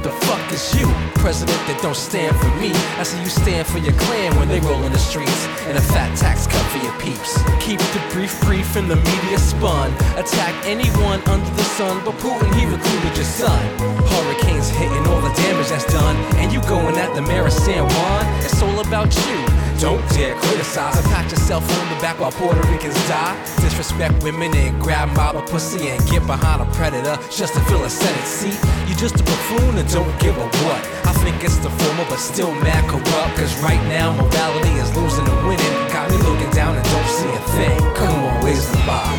[0.02, 0.88] The fuck is you?
[1.20, 2.72] President that don't stand for me.
[2.96, 5.46] I see you stand for your clan when they roll in the streets.
[5.68, 7.36] And a fat tax cut for your peeps.
[7.60, 9.92] Keep the brief brief and the media spun.
[10.16, 13.60] Attack anyone under the sun, but Putin, he recruited your son.
[14.08, 16.16] Hurricanes hitting all the damage that's done.
[16.40, 18.24] And you going at the mayor of San Juan?
[18.42, 19.59] It's all about you.
[19.80, 23.34] Don't dare criticize or pat yourself on the back while Puerto Ricans die.
[23.62, 27.82] Disrespect women and grab mob a pussy and get behind a predator just to fill
[27.84, 28.60] a Senate seat.
[28.86, 30.84] You just a buffoon and don't give a what.
[31.08, 33.38] I think it's the former, but still mad corrupt.
[33.38, 35.72] Cause right now morality is losing and winning.
[35.88, 37.78] Got me looking down and don't see a thing.
[37.94, 39.16] Come on, where's the Bob?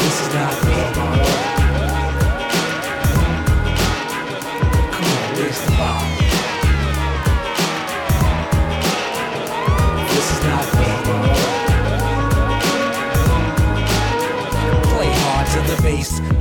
[0.00, 0.94] This is not me.
[0.94, 1.23] Come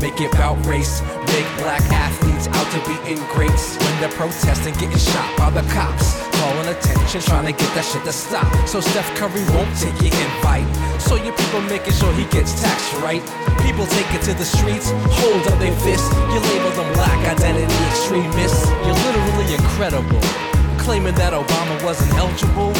[0.02, 1.02] make it bout race.
[1.28, 3.78] Big black athletes out to be ingrates.
[3.78, 6.20] When they're protesting, getting shot by the cops.
[6.40, 8.48] Calling attention, trying to get that shit to stop.
[8.68, 10.68] So Steph Curry won't take your invite.
[11.00, 13.24] So your people making sure he gets taxed right.
[13.64, 14.92] People take it to the streets,
[15.24, 16.12] hold up their fists.
[16.12, 18.68] You label them black identity extremists.
[18.84, 20.22] You're literally incredible.
[20.84, 22.76] Claiming that Obama wasn't eligible.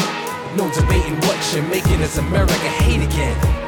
[0.60, 3.63] No debating what you're making is America hate again.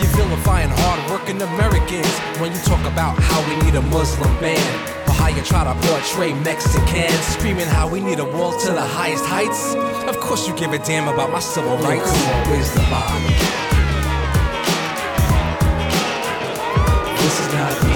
[0.00, 2.08] You're vilifying hard-working Americans
[2.40, 4.56] when you talk about how we need a Muslim ban.
[5.06, 8.80] Or how you try to portray Mexicans, screaming how we need a wall to the
[8.80, 9.74] highest heights.
[10.08, 12.10] Of course you give a damn about my civil rights.
[12.48, 13.20] Where's the Bob?
[17.20, 17.89] This is not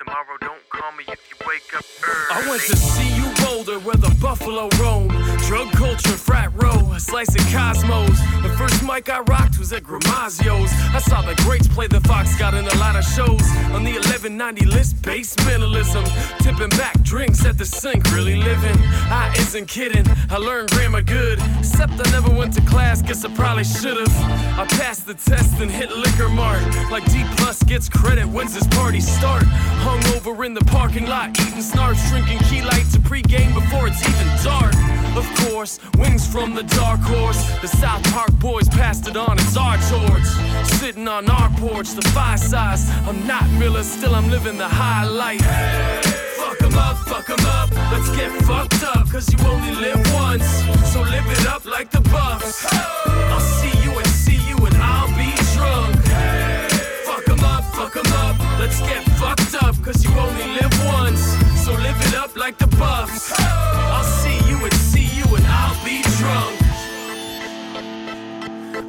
[0.00, 2.46] Tomorrow don't call me if you wake up early.
[2.46, 5.08] I went to see you Boulder where the buffalo roam.
[5.46, 8.16] Drug culture, frat row, a slice of cosmos.
[9.00, 10.70] Mic I rocked was at Gramazio's.
[10.92, 13.40] I saw the greats play the Fox, got in a lot of shows.
[13.72, 16.04] On the 1190 list, bass minimalism.
[16.40, 18.76] Tipping back drinks at the sink, really living.
[19.08, 21.38] I isn't kidding, I learned grammar good.
[21.60, 24.14] Except I never went to class, guess I probably should've.
[24.60, 26.60] I passed the test and hit liquor mart.
[26.90, 29.44] Like D plus gets credit, when's this party start?
[29.80, 34.06] Hung over in the parking lot, eating snarks, drinking key light to pregame before it's
[34.06, 34.74] even dark.
[35.16, 37.42] Of course, wings from the dark horse.
[37.60, 40.28] The South Park boys passed it on, it's our torch.
[40.80, 42.88] Sitting on our porch, the five size.
[43.08, 45.44] I'm not Miller, still I'm living the high life.
[46.36, 47.70] Fuck 'em up, fuck 'em up.
[47.92, 50.48] Let's get fucked up, cause you only live once.
[50.92, 52.64] So live it up like the buffs.
[53.32, 55.96] I'll see you and see you and I'll be drunk.
[57.08, 58.36] Fuck 'em up, fuck 'em up.
[58.58, 61.22] Let's get fucked up, cause you only live once.
[61.64, 63.32] So live it up like the buffs.
[63.38, 64.39] I'll see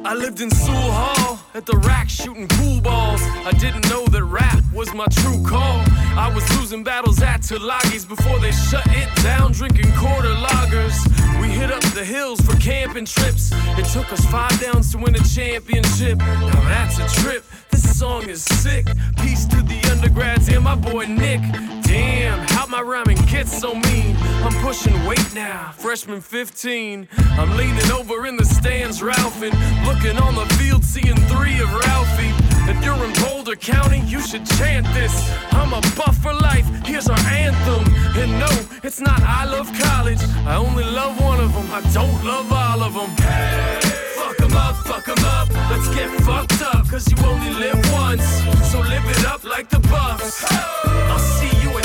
[0.04, 3.22] I lived in Sewell Hall at the rack shooting pool balls.
[3.46, 5.80] I didn't know that rap was my true call.
[6.18, 10.96] I was losing battles at Tulagis before they shut it down, drinking quarter lagers.
[11.40, 13.52] We hit up the hills for camping trips.
[13.78, 16.18] It took us five downs to win a championship.
[16.18, 17.44] Now that's a trip.
[17.70, 18.86] This song is sick.
[19.18, 21.40] Peace to the undergrads and my boy Nick.
[21.92, 24.16] Damn, how my rhyming gets so mean.
[24.42, 27.06] I'm pushing weight now, freshman 15.
[27.32, 29.52] I'm leaning over in the stands, Ralphing.
[29.84, 32.32] Looking on the field, seeing three of Ralphie.
[32.70, 35.12] If you're in Boulder County, you should chant this.
[35.52, 37.84] I'm a buff for life, here's our anthem.
[38.16, 38.48] And no,
[38.82, 40.22] it's not I love college.
[40.46, 43.10] I only love one of them, I don't love all of them.
[43.18, 43.80] Hey,
[44.16, 45.48] Fuck 'em up, fuck 'em up.
[45.70, 48.24] Let's get fucked up, cause you only live once.
[48.70, 50.42] So live it up like the buffs.
[51.12, 51.81] I'll see you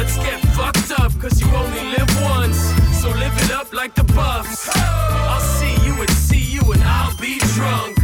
[0.00, 2.56] Let's get fucked up, cause you only live once.
[3.02, 4.66] So live it up like the buffs.
[4.74, 7.98] I'll see you and see you and I'll be drunk.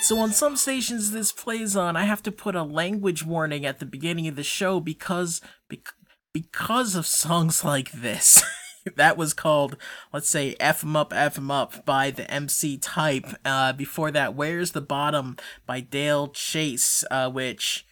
[0.00, 3.78] So on some stations this plays on, I have to put a language warning at
[3.78, 5.40] the beginning of the show because
[5.70, 5.94] bec-
[6.34, 8.42] because of songs like this.
[8.96, 9.76] that was called,
[10.12, 13.26] let's say, "F F 'em up, F F 'em up by the MC Type.
[13.44, 17.86] Uh, before that, Where's the Bottom by Dale Chase, uh, which,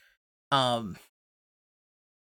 [0.51, 0.97] um,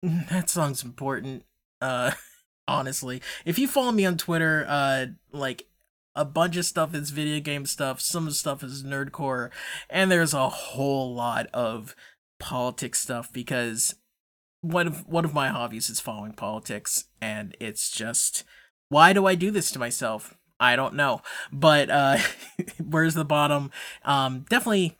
[0.29, 1.43] that song's important.
[1.81, 2.11] Uh,
[2.67, 5.67] honestly, if you follow me on Twitter, uh, like
[6.15, 9.49] a bunch of stuff is video game stuff, some stuff is nerdcore,
[9.89, 11.95] and there's a whole lot of
[12.39, 13.95] politics stuff because
[14.61, 18.43] one of one of my hobbies is following politics, and it's just
[18.89, 20.37] why do I do this to myself?
[20.59, 22.17] I don't know, but uh,
[22.83, 23.71] where's the bottom?
[24.03, 24.97] Um, definitely.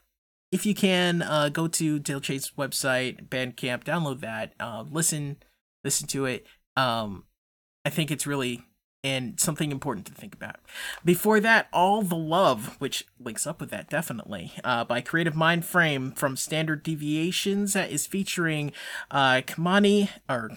[0.51, 5.37] If you can, uh, go to Dale Chase's website, Bandcamp, download that, uh, listen,
[5.83, 6.45] listen to it.
[6.77, 7.25] Um,
[7.83, 8.63] I think it's really
[9.05, 10.55] and something important to think about.
[11.05, 15.63] Before that, All the Love, which links up with that definitely, uh, by Creative Mind
[15.63, 18.71] Frame from Standard Deviations, that is featuring
[19.11, 20.49] uh, Kamani or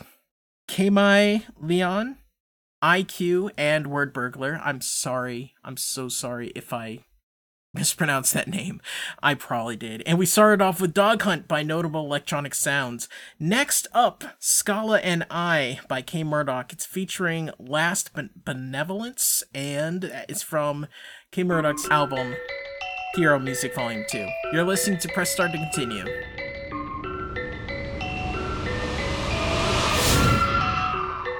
[0.66, 2.16] Kamai Leon,
[2.82, 4.58] IQ, and Word Burglar.
[4.64, 5.52] I'm sorry.
[5.62, 7.00] I'm so sorry if I
[7.78, 8.80] mispronounced that name.
[9.22, 10.02] I probably did.
[10.04, 13.08] And we started off with Dog Hunt by Notable Electronic Sounds.
[13.38, 16.72] Next up, Schala and I by K Murdock.
[16.72, 18.10] It's featuring Last
[18.44, 20.88] Benevolence and it's from
[21.30, 22.34] K Murdock's album
[23.14, 24.26] Hero Music Volume 2.
[24.52, 26.04] You're listening to Press Start to Continue.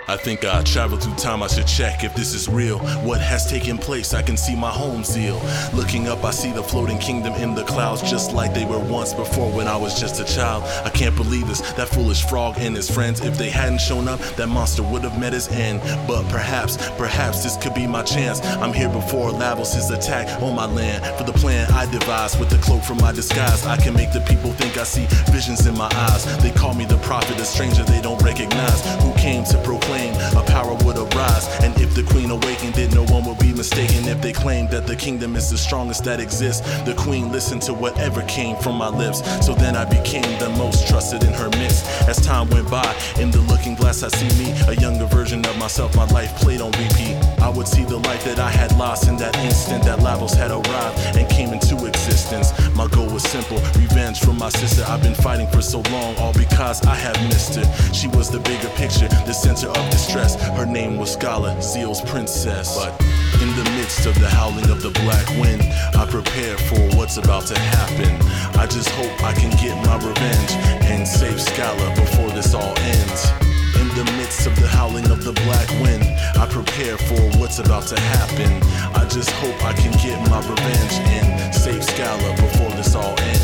[0.09, 2.78] I think I traveled through time, I should check if this is real.
[3.05, 4.14] What has taken place?
[4.14, 5.39] I can see my home seal.
[5.74, 9.12] Looking up, I see the floating kingdom in the clouds, just like they were once
[9.12, 10.62] before when I was just a child.
[10.86, 11.60] I can't believe this.
[11.72, 15.20] That foolish frog and his friends, if they hadn't shown up, that monster would have
[15.20, 15.82] met his end.
[16.09, 18.40] But perhaps, perhaps this could be my chance.
[18.62, 21.05] I'm here before Lavos' attack on my land.
[21.18, 24.22] For the plan I devised with the cloak from my disguise, I can make the
[24.22, 26.24] people think I see visions in my eyes.
[26.43, 30.42] They call me the prophet, a stranger they don't recognize, who came to proclaim a
[30.46, 31.46] power would arise.
[31.60, 34.86] And if the queen awakened, then no one would be mistaken if they claimed that
[34.86, 36.62] the kingdom is the strongest that exists.
[36.82, 39.18] The queen listened to whatever came from my lips.
[39.44, 41.84] So then I became the most trusted in her midst.
[42.08, 45.58] As time went by, in the looking glass, I see me, a younger version of
[45.58, 45.96] myself.
[45.96, 47.16] My life played on repeat.
[47.40, 50.50] I would see the life that I had lost in that instant that Lavos had
[50.50, 52.52] arrived and came into existence.
[52.74, 54.84] My goal was simple revenge for my sister.
[54.86, 57.66] I've been fighting for so long, all because I have missed her.
[57.92, 60.40] She was the bigger picture, the center of distress.
[60.56, 62.77] Her name was Schala, Zeal's princess.
[62.77, 63.01] But
[63.43, 65.62] in the midst of the howling of the black wind,
[65.94, 68.15] I prepare for what's about to happen.
[68.59, 70.52] I just hope I can get my revenge
[70.85, 73.31] and save Schala before this all ends.
[73.77, 76.05] In the midst of the howling of the black wind,
[76.36, 78.51] I prepare for what's about to happen.
[78.94, 83.38] I just hope I can get my revenge and save Scala before this all ends.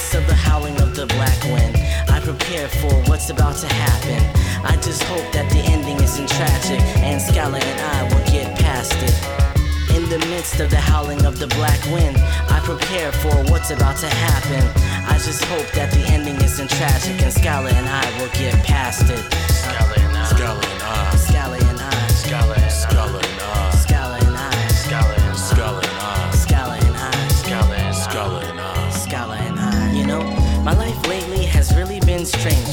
[0.00, 1.76] In the midst of the howling of the black wind,
[2.08, 4.20] I prepare for what's about to happen.
[4.64, 8.96] I just hope that the ending isn't tragic and Schala and I will get past
[8.96, 9.14] it.
[9.94, 12.16] In the midst of the howling of the black wind,
[12.48, 14.64] I prepare for what's about to happen.
[15.06, 19.04] I just hope that the ending isn't tragic and Schala and I will get past
[19.04, 19.20] it.
[19.52, 20.24] Schala and I.
[20.32, 21.16] Schala and I.
[21.28, 22.06] Schala and I.
[22.24, 22.68] Schala and I.
[22.68, 22.99] Schala and I.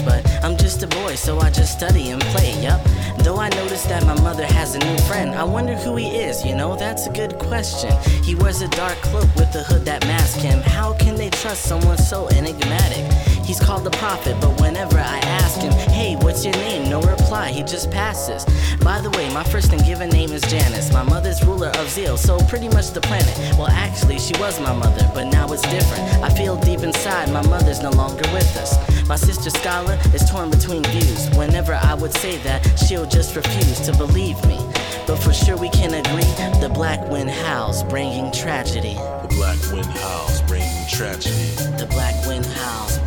[0.05, 2.81] but I'm just a boy, so I just study and play, yup.
[3.19, 6.45] Though I noticed that my mother has a new friend, I wonder who he is,
[6.45, 7.91] you know, that's a good question.
[8.23, 10.61] He wears a dark cloak with a hood that masks him.
[10.61, 13.05] How can they trust someone so enigmatic?
[13.47, 16.89] He's called the prophet, but whenever I ask him, hey, what's your name?
[16.89, 18.43] No reply, he just passes.
[18.83, 20.91] By the way, my first and given name is Janus.
[20.91, 23.33] My mother's ruler of Zeal, so pretty much the planet.
[23.57, 26.03] Well, actually, she was my mother, but now it's different.
[26.21, 28.75] I feel deep inside my mother's no longer with us.
[29.07, 31.29] My sister Schala is torn between views.
[31.37, 34.59] Whenever I would say that, she'll just refuse to believe me.
[35.07, 36.27] But for sure we can agree,
[36.59, 38.95] the black wind howls, bringing tragedy.
[38.95, 41.55] The black wind howls, bringing tragedy.
[41.79, 43.06] The black wind howls, bringing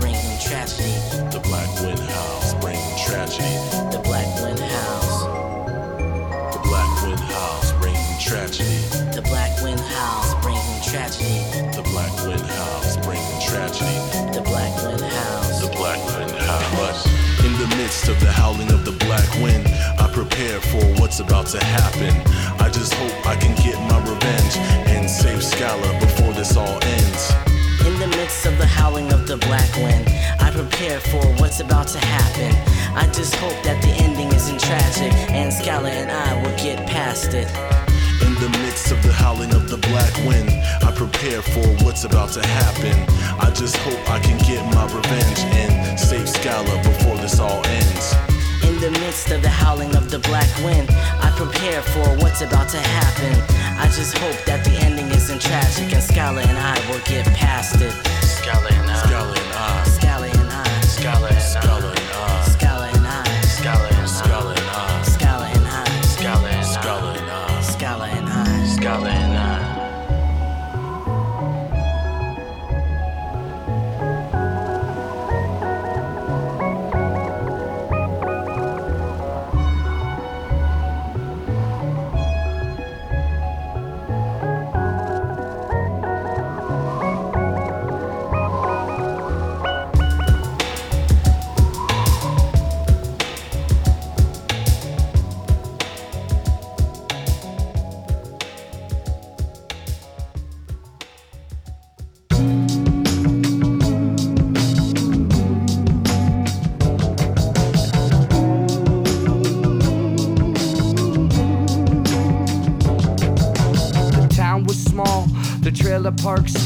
[0.50, 0.98] tragedy.
[1.30, 3.54] The black wind howls, bringing tragedy.
[3.94, 5.22] The black wind howls.
[6.50, 8.82] The black wind howls, bringing tragedy.
[9.14, 11.38] The black wind howls, bringing tragedy.
[11.70, 13.94] The black wind howls, bringing tragedy.
[14.34, 15.62] The black wind howls.
[15.62, 16.74] The black wind howls.
[16.74, 19.68] But in the midst of the howling of the black wind,
[20.02, 22.10] I prepare for what's about to happen.
[22.58, 24.56] I just hope I can get my revenge
[24.90, 27.30] and save Schala before this all ends.
[27.86, 30.10] In the midst of the howling of the black wind,
[30.50, 32.50] I prepare for what's about to happen.
[32.96, 37.34] I just hope that the ending isn't tragic and Schala and I will get past
[37.34, 37.46] it.
[38.26, 40.50] In the midst of the howling of the black wind,
[40.82, 42.98] I prepare for what's about to happen.
[43.38, 48.12] I just hope I can get my revenge and save Schala before this all ends.
[48.66, 52.68] In the midst of the howling of the black wind, I prepare for what's about
[52.70, 53.38] to happen.
[53.78, 57.80] I just hope that the ending isn't tragic and Schala and I will get past
[57.80, 57.94] it.
[58.42, 58.79] Schala and Schala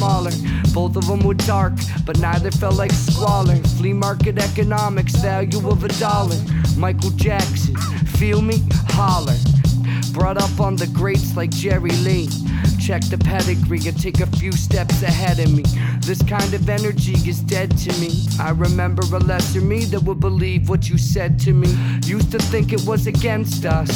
[0.04, 0.30] smaller.
[0.72, 1.72] Both of them were dark,
[2.04, 3.56] but neither felt like squalor.
[3.78, 6.36] Flea market economics, value of a dollar.
[6.76, 7.76] Michael Jackson,
[8.18, 8.62] feel me?
[8.90, 9.36] Holler.
[10.12, 12.28] Brought up on the greats like Jerry Lee.
[12.78, 15.64] Check the pedigree and take a few steps ahead of me.
[16.00, 18.10] This kind of energy is dead to me.
[18.38, 21.68] I remember a lesser me that would believe what you said to me.
[22.04, 23.90] Used to think it was against us.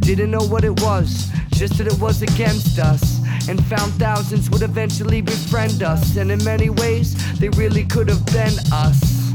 [0.00, 3.11] Didn't know what it was, just that it was against us.
[3.48, 6.16] And found thousands would eventually befriend us.
[6.16, 9.32] And in many ways, they really could have been us.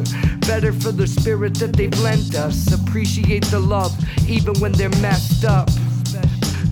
[0.47, 2.73] Better for the spirit that they've lent us.
[2.73, 3.93] Appreciate the love,
[4.27, 5.69] even when they're messed up.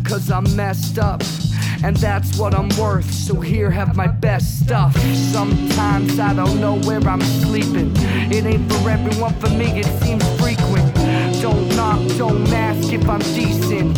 [0.05, 1.21] Cause I'm messed up.
[1.83, 4.95] And that's what I'm worth, so here have my best stuff.
[5.13, 7.91] Sometimes I don't know where I'm sleeping.
[8.31, 10.95] It ain't for everyone, for me it seems frequent.
[11.41, 13.97] Don't knock, don't ask if I'm decent.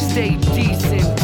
[0.00, 1.21] Stay decent.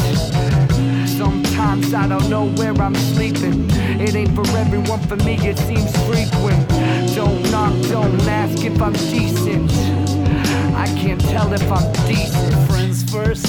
[1.93, 3.65] I don't know where I'm sleeping.
[3.99, 6.67] It ain't for everyone, for me it seems frequent.
[7.15, 9.71] Don't knock, don't ask if I'm decent.
[10.75, 12.53] I can't tell if I'm decent.
[12.69, 13.45] Friends first,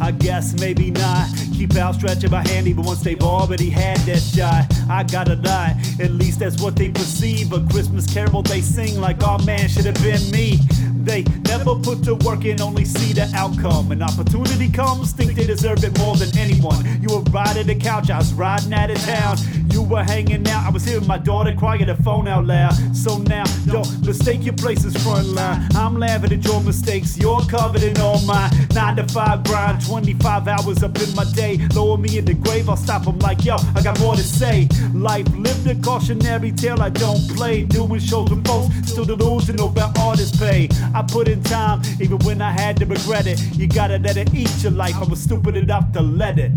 [0.00, 1.28] I guess maybe not.
[1.54, 4.66] Keep outstretching my hand even once they've already had that shot.
[4.88, 7.52] I gotta die, at least that's what they perceive.
[7.52, 10.58] A Christmas carol they sing like, oh man, should have been me.
[11.04, 13.90] They never put to work and only see the outcome.
[13.90, 16.84] An opportunity comes, think they deserve it more than anyone.
[17.00, 19.36] You were riding the couch, I was riding out of town.
[19.72, 22.74] You were hanging out, I was hearing my daughter cry at the phone out loud.
[22.94, 25.68] So now, don't mistake your place as front line.
[25.74, 28.50] I'm laughing at your mistakes, you're covered in all mine.
[28.74, 31.58] Nine to five grind, 25 hours up in my day.
[31.74, 34.68] Lower me in the grave, I'll stop them like, yo, I got more to say.
[34.94, 37.62] Life lived a cautionary tale, I don't play.
[37.64, 40.68] Doing shows with folks, still delusional about artist pay.
[40.94, 43.40] I put in time, even when I had to regret it.
[43.56, 46.52] You gotta let it eat your life, I was stupid enough to let it.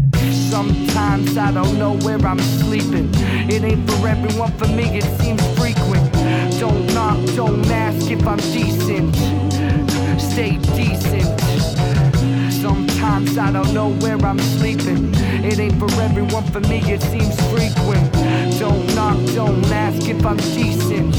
[0.49, 3.02] Sometimes I don't know where I'm sleeping.
[3.49, 6.11] It ain't for everyone, for me it seems frequent.
[6.59, 9.15] Don't knock, don't ask if I'm decent.
[10.19, 11.39] Stay decent.
[12.51, 15.13] Sometimes I don't know where I'm sleeping.
[15.43, 18.11] It ain't for everyone, for me it seems frequent.
[18.59, 21.15] Don't knock, don't ask if I'm decent.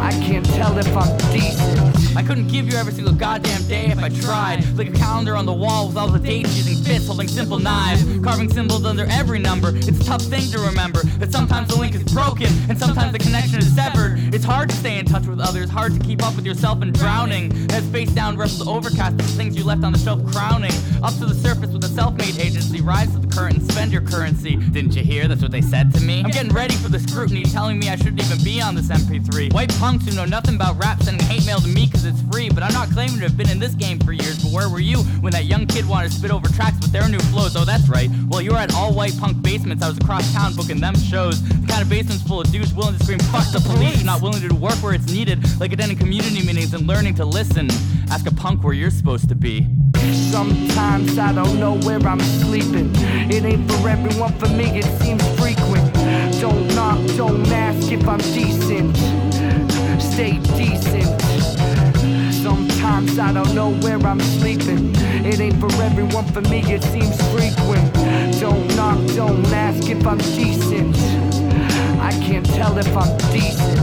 [0.00, 2.03] I can't tell if I'm decent.
[2.16, 4.64] I couldn't give you every single goddamn day if I tried.
[4.76, 8.04] Like a calendar on the wall with all the dates using fists holding simple knives.
[8.22, 9.72] Carving symbols under every number.
[9.74, 11.02] It's a tough thing to remember.
[11.18, 14.32] That sometimes the link is broken and sometimes the connection is severed.
[14.32, 16.94] It's hard to stay in touch with others, hard to keep up with yourself and
[16.94, 17.52] drowning.
[17.72, 20.72] As face down wrestles overcast the things you left on the shelf crowning.
[21.02, 22.80] Up to the surface with a self-made agency.
[22.80, 24.54] Rise to the current and spend your currency.
[24.56, 25.26] Didn't you hear?
[25.26, 26.22] That's what they said to me.
[26.24, 29.52] I'm getting ready for the scrutiny telling me I shouldn't even be on this MP3.
[29.52, 32.48] White punks who know nothing about rap sending hate mail to me cause it's free.
[32.50, 34.42] But I'm not claiming to have been in this game for years.
[34.42, 37.08] But where were you when that young kid wanted to spit over tracks with their
[37.08, 37.56] new flows?
[37.56, 38.10] Oh, that's right.
[38.28, 39.82] Well, you were at all white punk basements.
[39.82, 41.42] I was across town booking them shows.
[41.42, 44.40] The kind of basements full of dudes willing to scream, fuck the police, not willing
[44.42, 47.70] to do work where it's needed, like attending community meetings and learning to listen.
[48.10, 49.66] Ask a punk where you're supposed to be.
[50.30, 52.90] Sometimes I don't know where I'm sleeping.
[53.30, 55.92] It ain't for everyone, for me it seems frequent.
[56.40, 58.96] Don't knock, don't ask if I'm decent.
[60.00, 61.23] Stay decent.
[62.84, 64.94] Sometimes I don't know where I'm sleeping.
[65.24, 67.94] It ain't for everyone, for me it seems frequent.
[68.38, 70.94] Don't knock, don't ask if I'm decent.
[71.98, 73.80] I can't tell if I'm decent.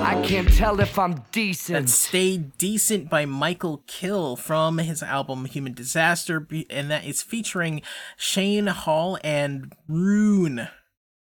[0.00, 1.80] I can't tell if I'm decent.
[1.86, 7.82] That's Stay Decent by Michael Kill from his album Human Disaster, and that is featuring
[8.16, 10.68] Shane Hall and Rune.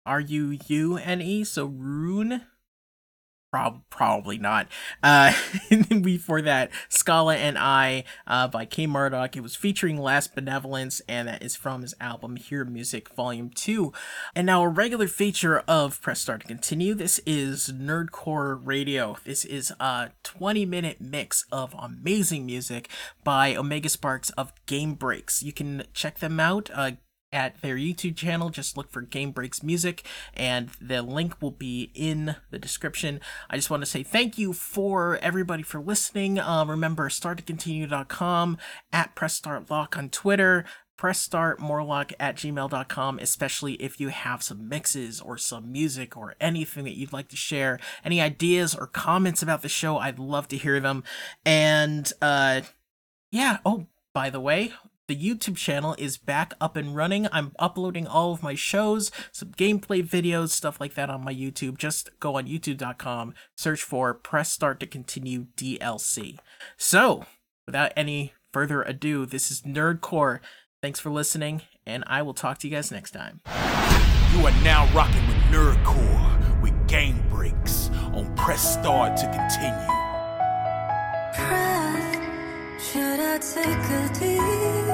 [0.05, 2.43] R U U N E, so Rune?
[3.51, 4.67] Prob- probably not.
[5.03, 5.33] Uh,
[5.69, 9.35] and then before that, Schala and I uh, by K Murdock.
[9.35, 13.91] It was featuring Last Benevolence, and that is from his album Hear Music Volume 2.
[14.35, 16.93] And now, a regular feature of Press Start to Continue.
[16.93, 19.17] This is Nerdcore Radio.
[19.25, 22.89] This is a 20 minute mix of amazing music
[23.25, 25.43] by Omega Sparx of Game Breaks.
[25.43, 26.69] You can check them out.
[26.73, 26.91] Uh,
[27.31, 28.49] at their YouTube channel.
[28.49, 30.03] Just look for Game Breaks Music,
[30.33, 33.19] and the link will be in the description.
[33.49, 36.39] I just want to say thank you for everybody for listening.
[36.39, 38.57] Um, remember, starttocontinue.com,
[38.91, 40.65] at Press Start Lock on Twitter,
[41.01, 46.95] pressstartmorlock at gmail.com, especially if you have some mixes or some music or anything that
[46.95, 47.79] you'd like to share.
[48.05, 51.03] Any ideas or comments about the show, I'd love to hear them.
[51.43, 52.61] And, uh,
[53.31, 54.73] yeah, oh, by the way,
[55.11, 57.27] the YouTube channel is back up and running.
[57.33, 61.77] I'm uploading all of my shows, some gameplay videos, stuff like that on my YouTube.
[61.77, 66.37] Just go on youtube.com, search for Press Start to Continue DLC.
[66.77, 67.25] So,
[67.65, 70.39] without any further ado, this is Nerdcore.
[70.81, 73.41] Thanks for listening, and I will talk to you guys next time.
[74.33, 79.91] You are now rocking with Nerdcore with Game Breaks on Press Start to Continue.
[82.91, 84.87] Should I take a deep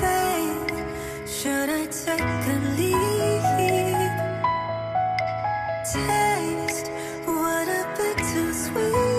[0.00, 0.72] faith?
[1.38, 3.46] Should I take a leap?
[5.92, 6.88] Taste
[7.26, 9.15] what a bit too sweet.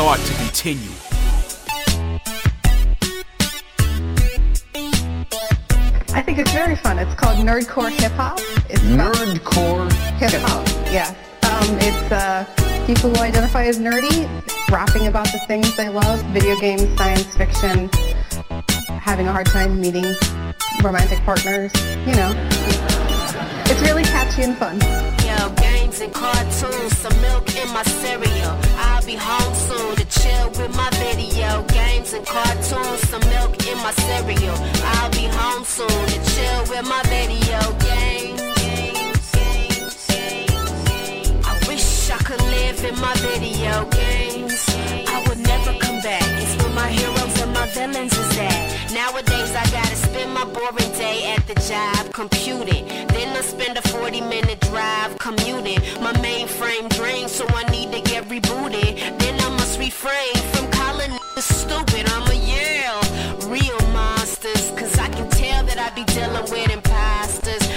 [0.00, 0.90] With Press Start to continue.
[6.12, 6.98] I think it's very fun.
[6.98, 8.38] It's called Nerdcore Hip Hop.
[8.68, 10.66] It's Nerdcore Hip Hop.
[10.92, 11.14] Yeah.
[11.42, 12.44] Um, it's uh,
[12.86, 14.28] people who identify as nerdy,
[14.70, 17.90] rapping about the things they love: video games, science fiction,
[19.00, 20.14] having a hard time meeting
[20.82, 21.72] romantic partners.
[22.06, 22.32] You know,
[23.66, 24.78] it's really catchy and fun.
[26.02, 28.56] And cartoons, some milk in my cereal.
[28.78, 31.62] I'll be home soon to chill with my video.
[31.64, 34.56] Games and cartoons, some milk in my cereal.
[34.94, 38.40] I'll be home soon to chill with my video games.
[41.44, 44.64] I wish I could live in my video games.
[45.06, 46.24] I would never come back.
[46.40, 48.90] It's where my heroes my villains is at.
[48.94, 52.86] Nowadays I gotta spend my boring day at the job computing.
[53.14, 55.80] Then I spend a 40 minute drive commuting.
[56.00, 58.92] My mainframe drains, so I need to get rebooted.
[59.18, 62.08] Then I must refrain from calling stupid.
[62.14, 63.00] I'm a yell,
[63.54, 64.64] real monsters.
[64.78, 66.70] Cause I can tell that I be dealing with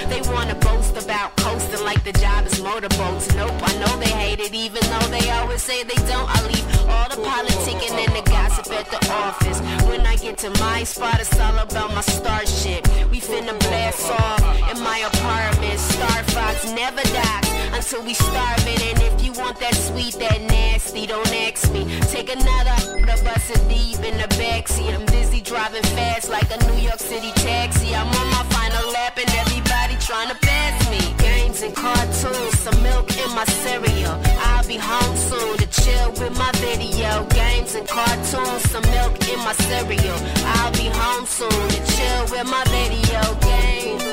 [0.08, 3.34] They wanna boast about coasting like the job is motorboats.
[3.34, 6.28] Nope, I know they hate it, even though they always say they don't.
[6.28, 9.60] I leave all the politicking and the gossip at the office.
[9.88, 12.86] When I get to my spot, it's all about my starship.
[13.10, 15.78] We finna blast off in my apartment.
[15.78, 18.82] Star Fox never dies until we starve it.
[18.90, 21.84] And if you want that sweet, that nasty, don't ask me.
[22.14, 24.94] Take another, the bus is deep in the backseat.
[24.94, 27.94] I'm busy driving fast like a New York City taxi.
[27.94, 29.73] I'm on my final lap and everybody
[30.04, 31.00] trying to pass me.
[31.16, 34.20] Games and cartoons, some milk in my cereal.
[34.48, 37.24] I'll be home soon to chill with my video.
[37.30, 40.18] Games and cartoons, some milk in my cereal.
[40.56, 44.04] I'll be home soon to chill with my video games.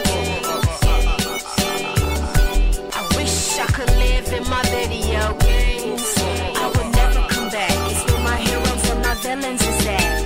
[2.96, 6.08] I wish I could live in my video games.
[6.64, 7.76] I would never come back.
[7.92, 10.21] It's where my heroes and my villains is at.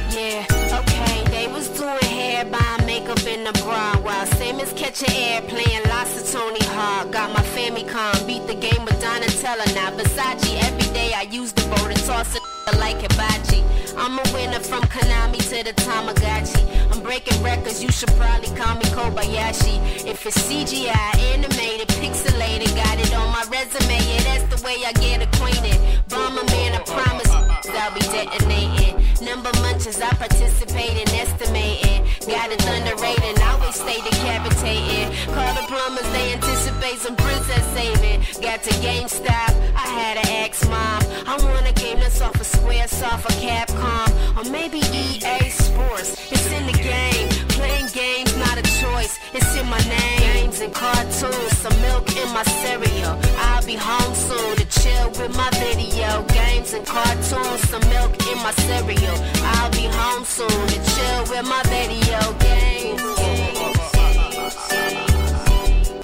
[3.06, 3.96] Makeup in the bra.
[4.02, 7.12] While same as catching air, playing lots of Tony Hawk.
[7.12, 9.66] Got my Famicom, beat the game with Donatella.
[9.76, 12.44] Now Versace, every day I use the boat and toss it
[12.78, 13.64] like hibachi.
[13.98, 16.64] I'm a winner from Konami to the Tamagotchi.
[16.92, 19.76] I'm breaking records, you should probably call me Kobayashi.
[20.06, 24.94] If it's CGI, animated, pixelated, got it on my resume, yeah, that's the way I
[24.94, 25.80] get acquainted.
[26.10, 28.94] Bomber man, I promise I'll be detonating.
[29.22, 32.02] Number munches, I participate in estimating.
[32.28, 35.08] Got thunder rating, always stay decapitating.
[35.34, 38.20] Call the plumbers, they anticipate some princess saving.
[38.42, 40.95] Got to GameStop, I had an ask mom.
[41.28, 44.08] I want a game that's off of Square, off of Capcom,
[44.38, 46.32] or maybe EA Sports.
[46.32, 47.28] It's in the game.
[47.50, 49.20] Playing games, not a choice.
[49.34, 50.20] It's in my name.
[50.34, 53.20] Games and cartoons, some milk in my cereal.
[53.48, 56.24] I'll be home soon to chill with my video.
[56.34, 59.18] Games and cartoons, some milk in my cereal.
[59.56, 63.02] I'll be home soon to chill with my video games.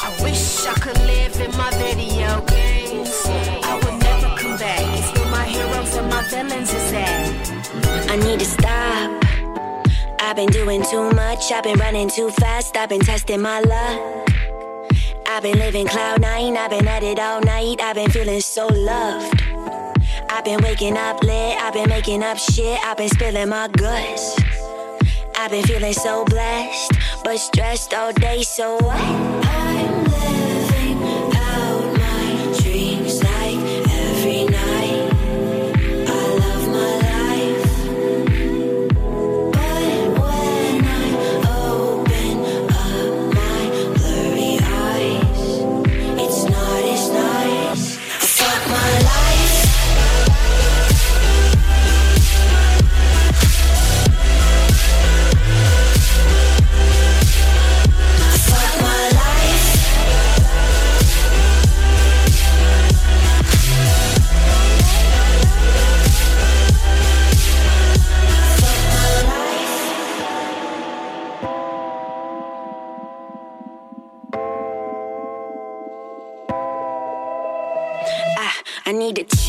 [0.02, 3.61] I wish I could live in my video games.
[8.12, 9.24] I need to stop.
[10.20, 14.30] I've been doing too much, I've been running too fast, I've been testing my luck.
[15.30, 18.68] I've been living cloud nine, I've been at it all night, I've been feeling so
[18.68, 19.42] loved.
[20.30, 24.38] I've been waking up lit, I've been making up shit, I've been spilling my guts.
[25.38, 26.92] I've been feeling so blessed,
[27.24, 28.98] but stressed all day, so what?
[28.98, 30.51] I'm living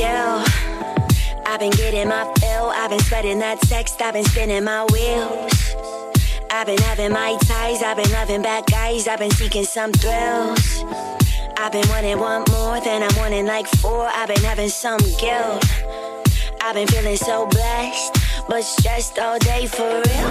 [0.05, 2.71] I've been getting my fill.
[2.71, 4.01] I've been spreading that text.
[4.01, 5.53] I've been spinning my wheels.
[6.51, 7.83] I've been having my ties.
[7.83, 9.07] I've been loving bad guys.
[9.07, 10.83] I've been seeking some thrills.
[11.59, 14.09] I've been wanting one more, than I'm wanting like four.
[14.09, 15.65] I've been having some guilt.
[16.61, 18.19] I've been feeling so blessed,
[18.49, 20.27] but stressed all day for real.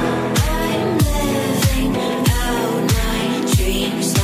[0.50, 1.96] I'm living
[2.30, 4.21] out my dreams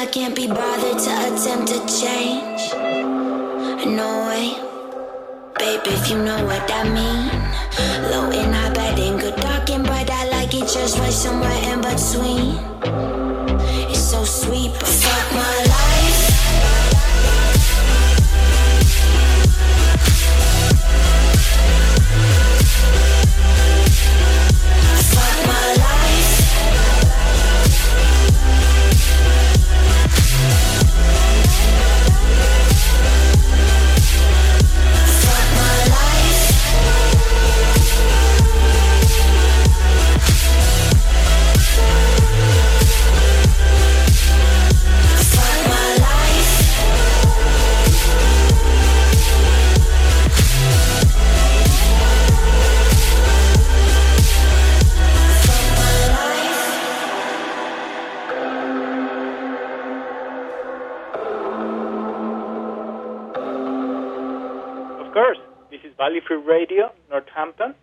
[0.00, 2.72] I can't be bothered to attempt to change.
[3.84, 4.56] No way.
[5.58, 7.28] Babe, if you know what I mean.
[8.10, 10.08] Low and high, bad and good, dark and bright.
[10.10, 12.56] I like it just right somewhere in between.
[13.90, 15.49] It's so sweet, but fuck my
[66.00, 67.74] Valley Free Radio, Northampton,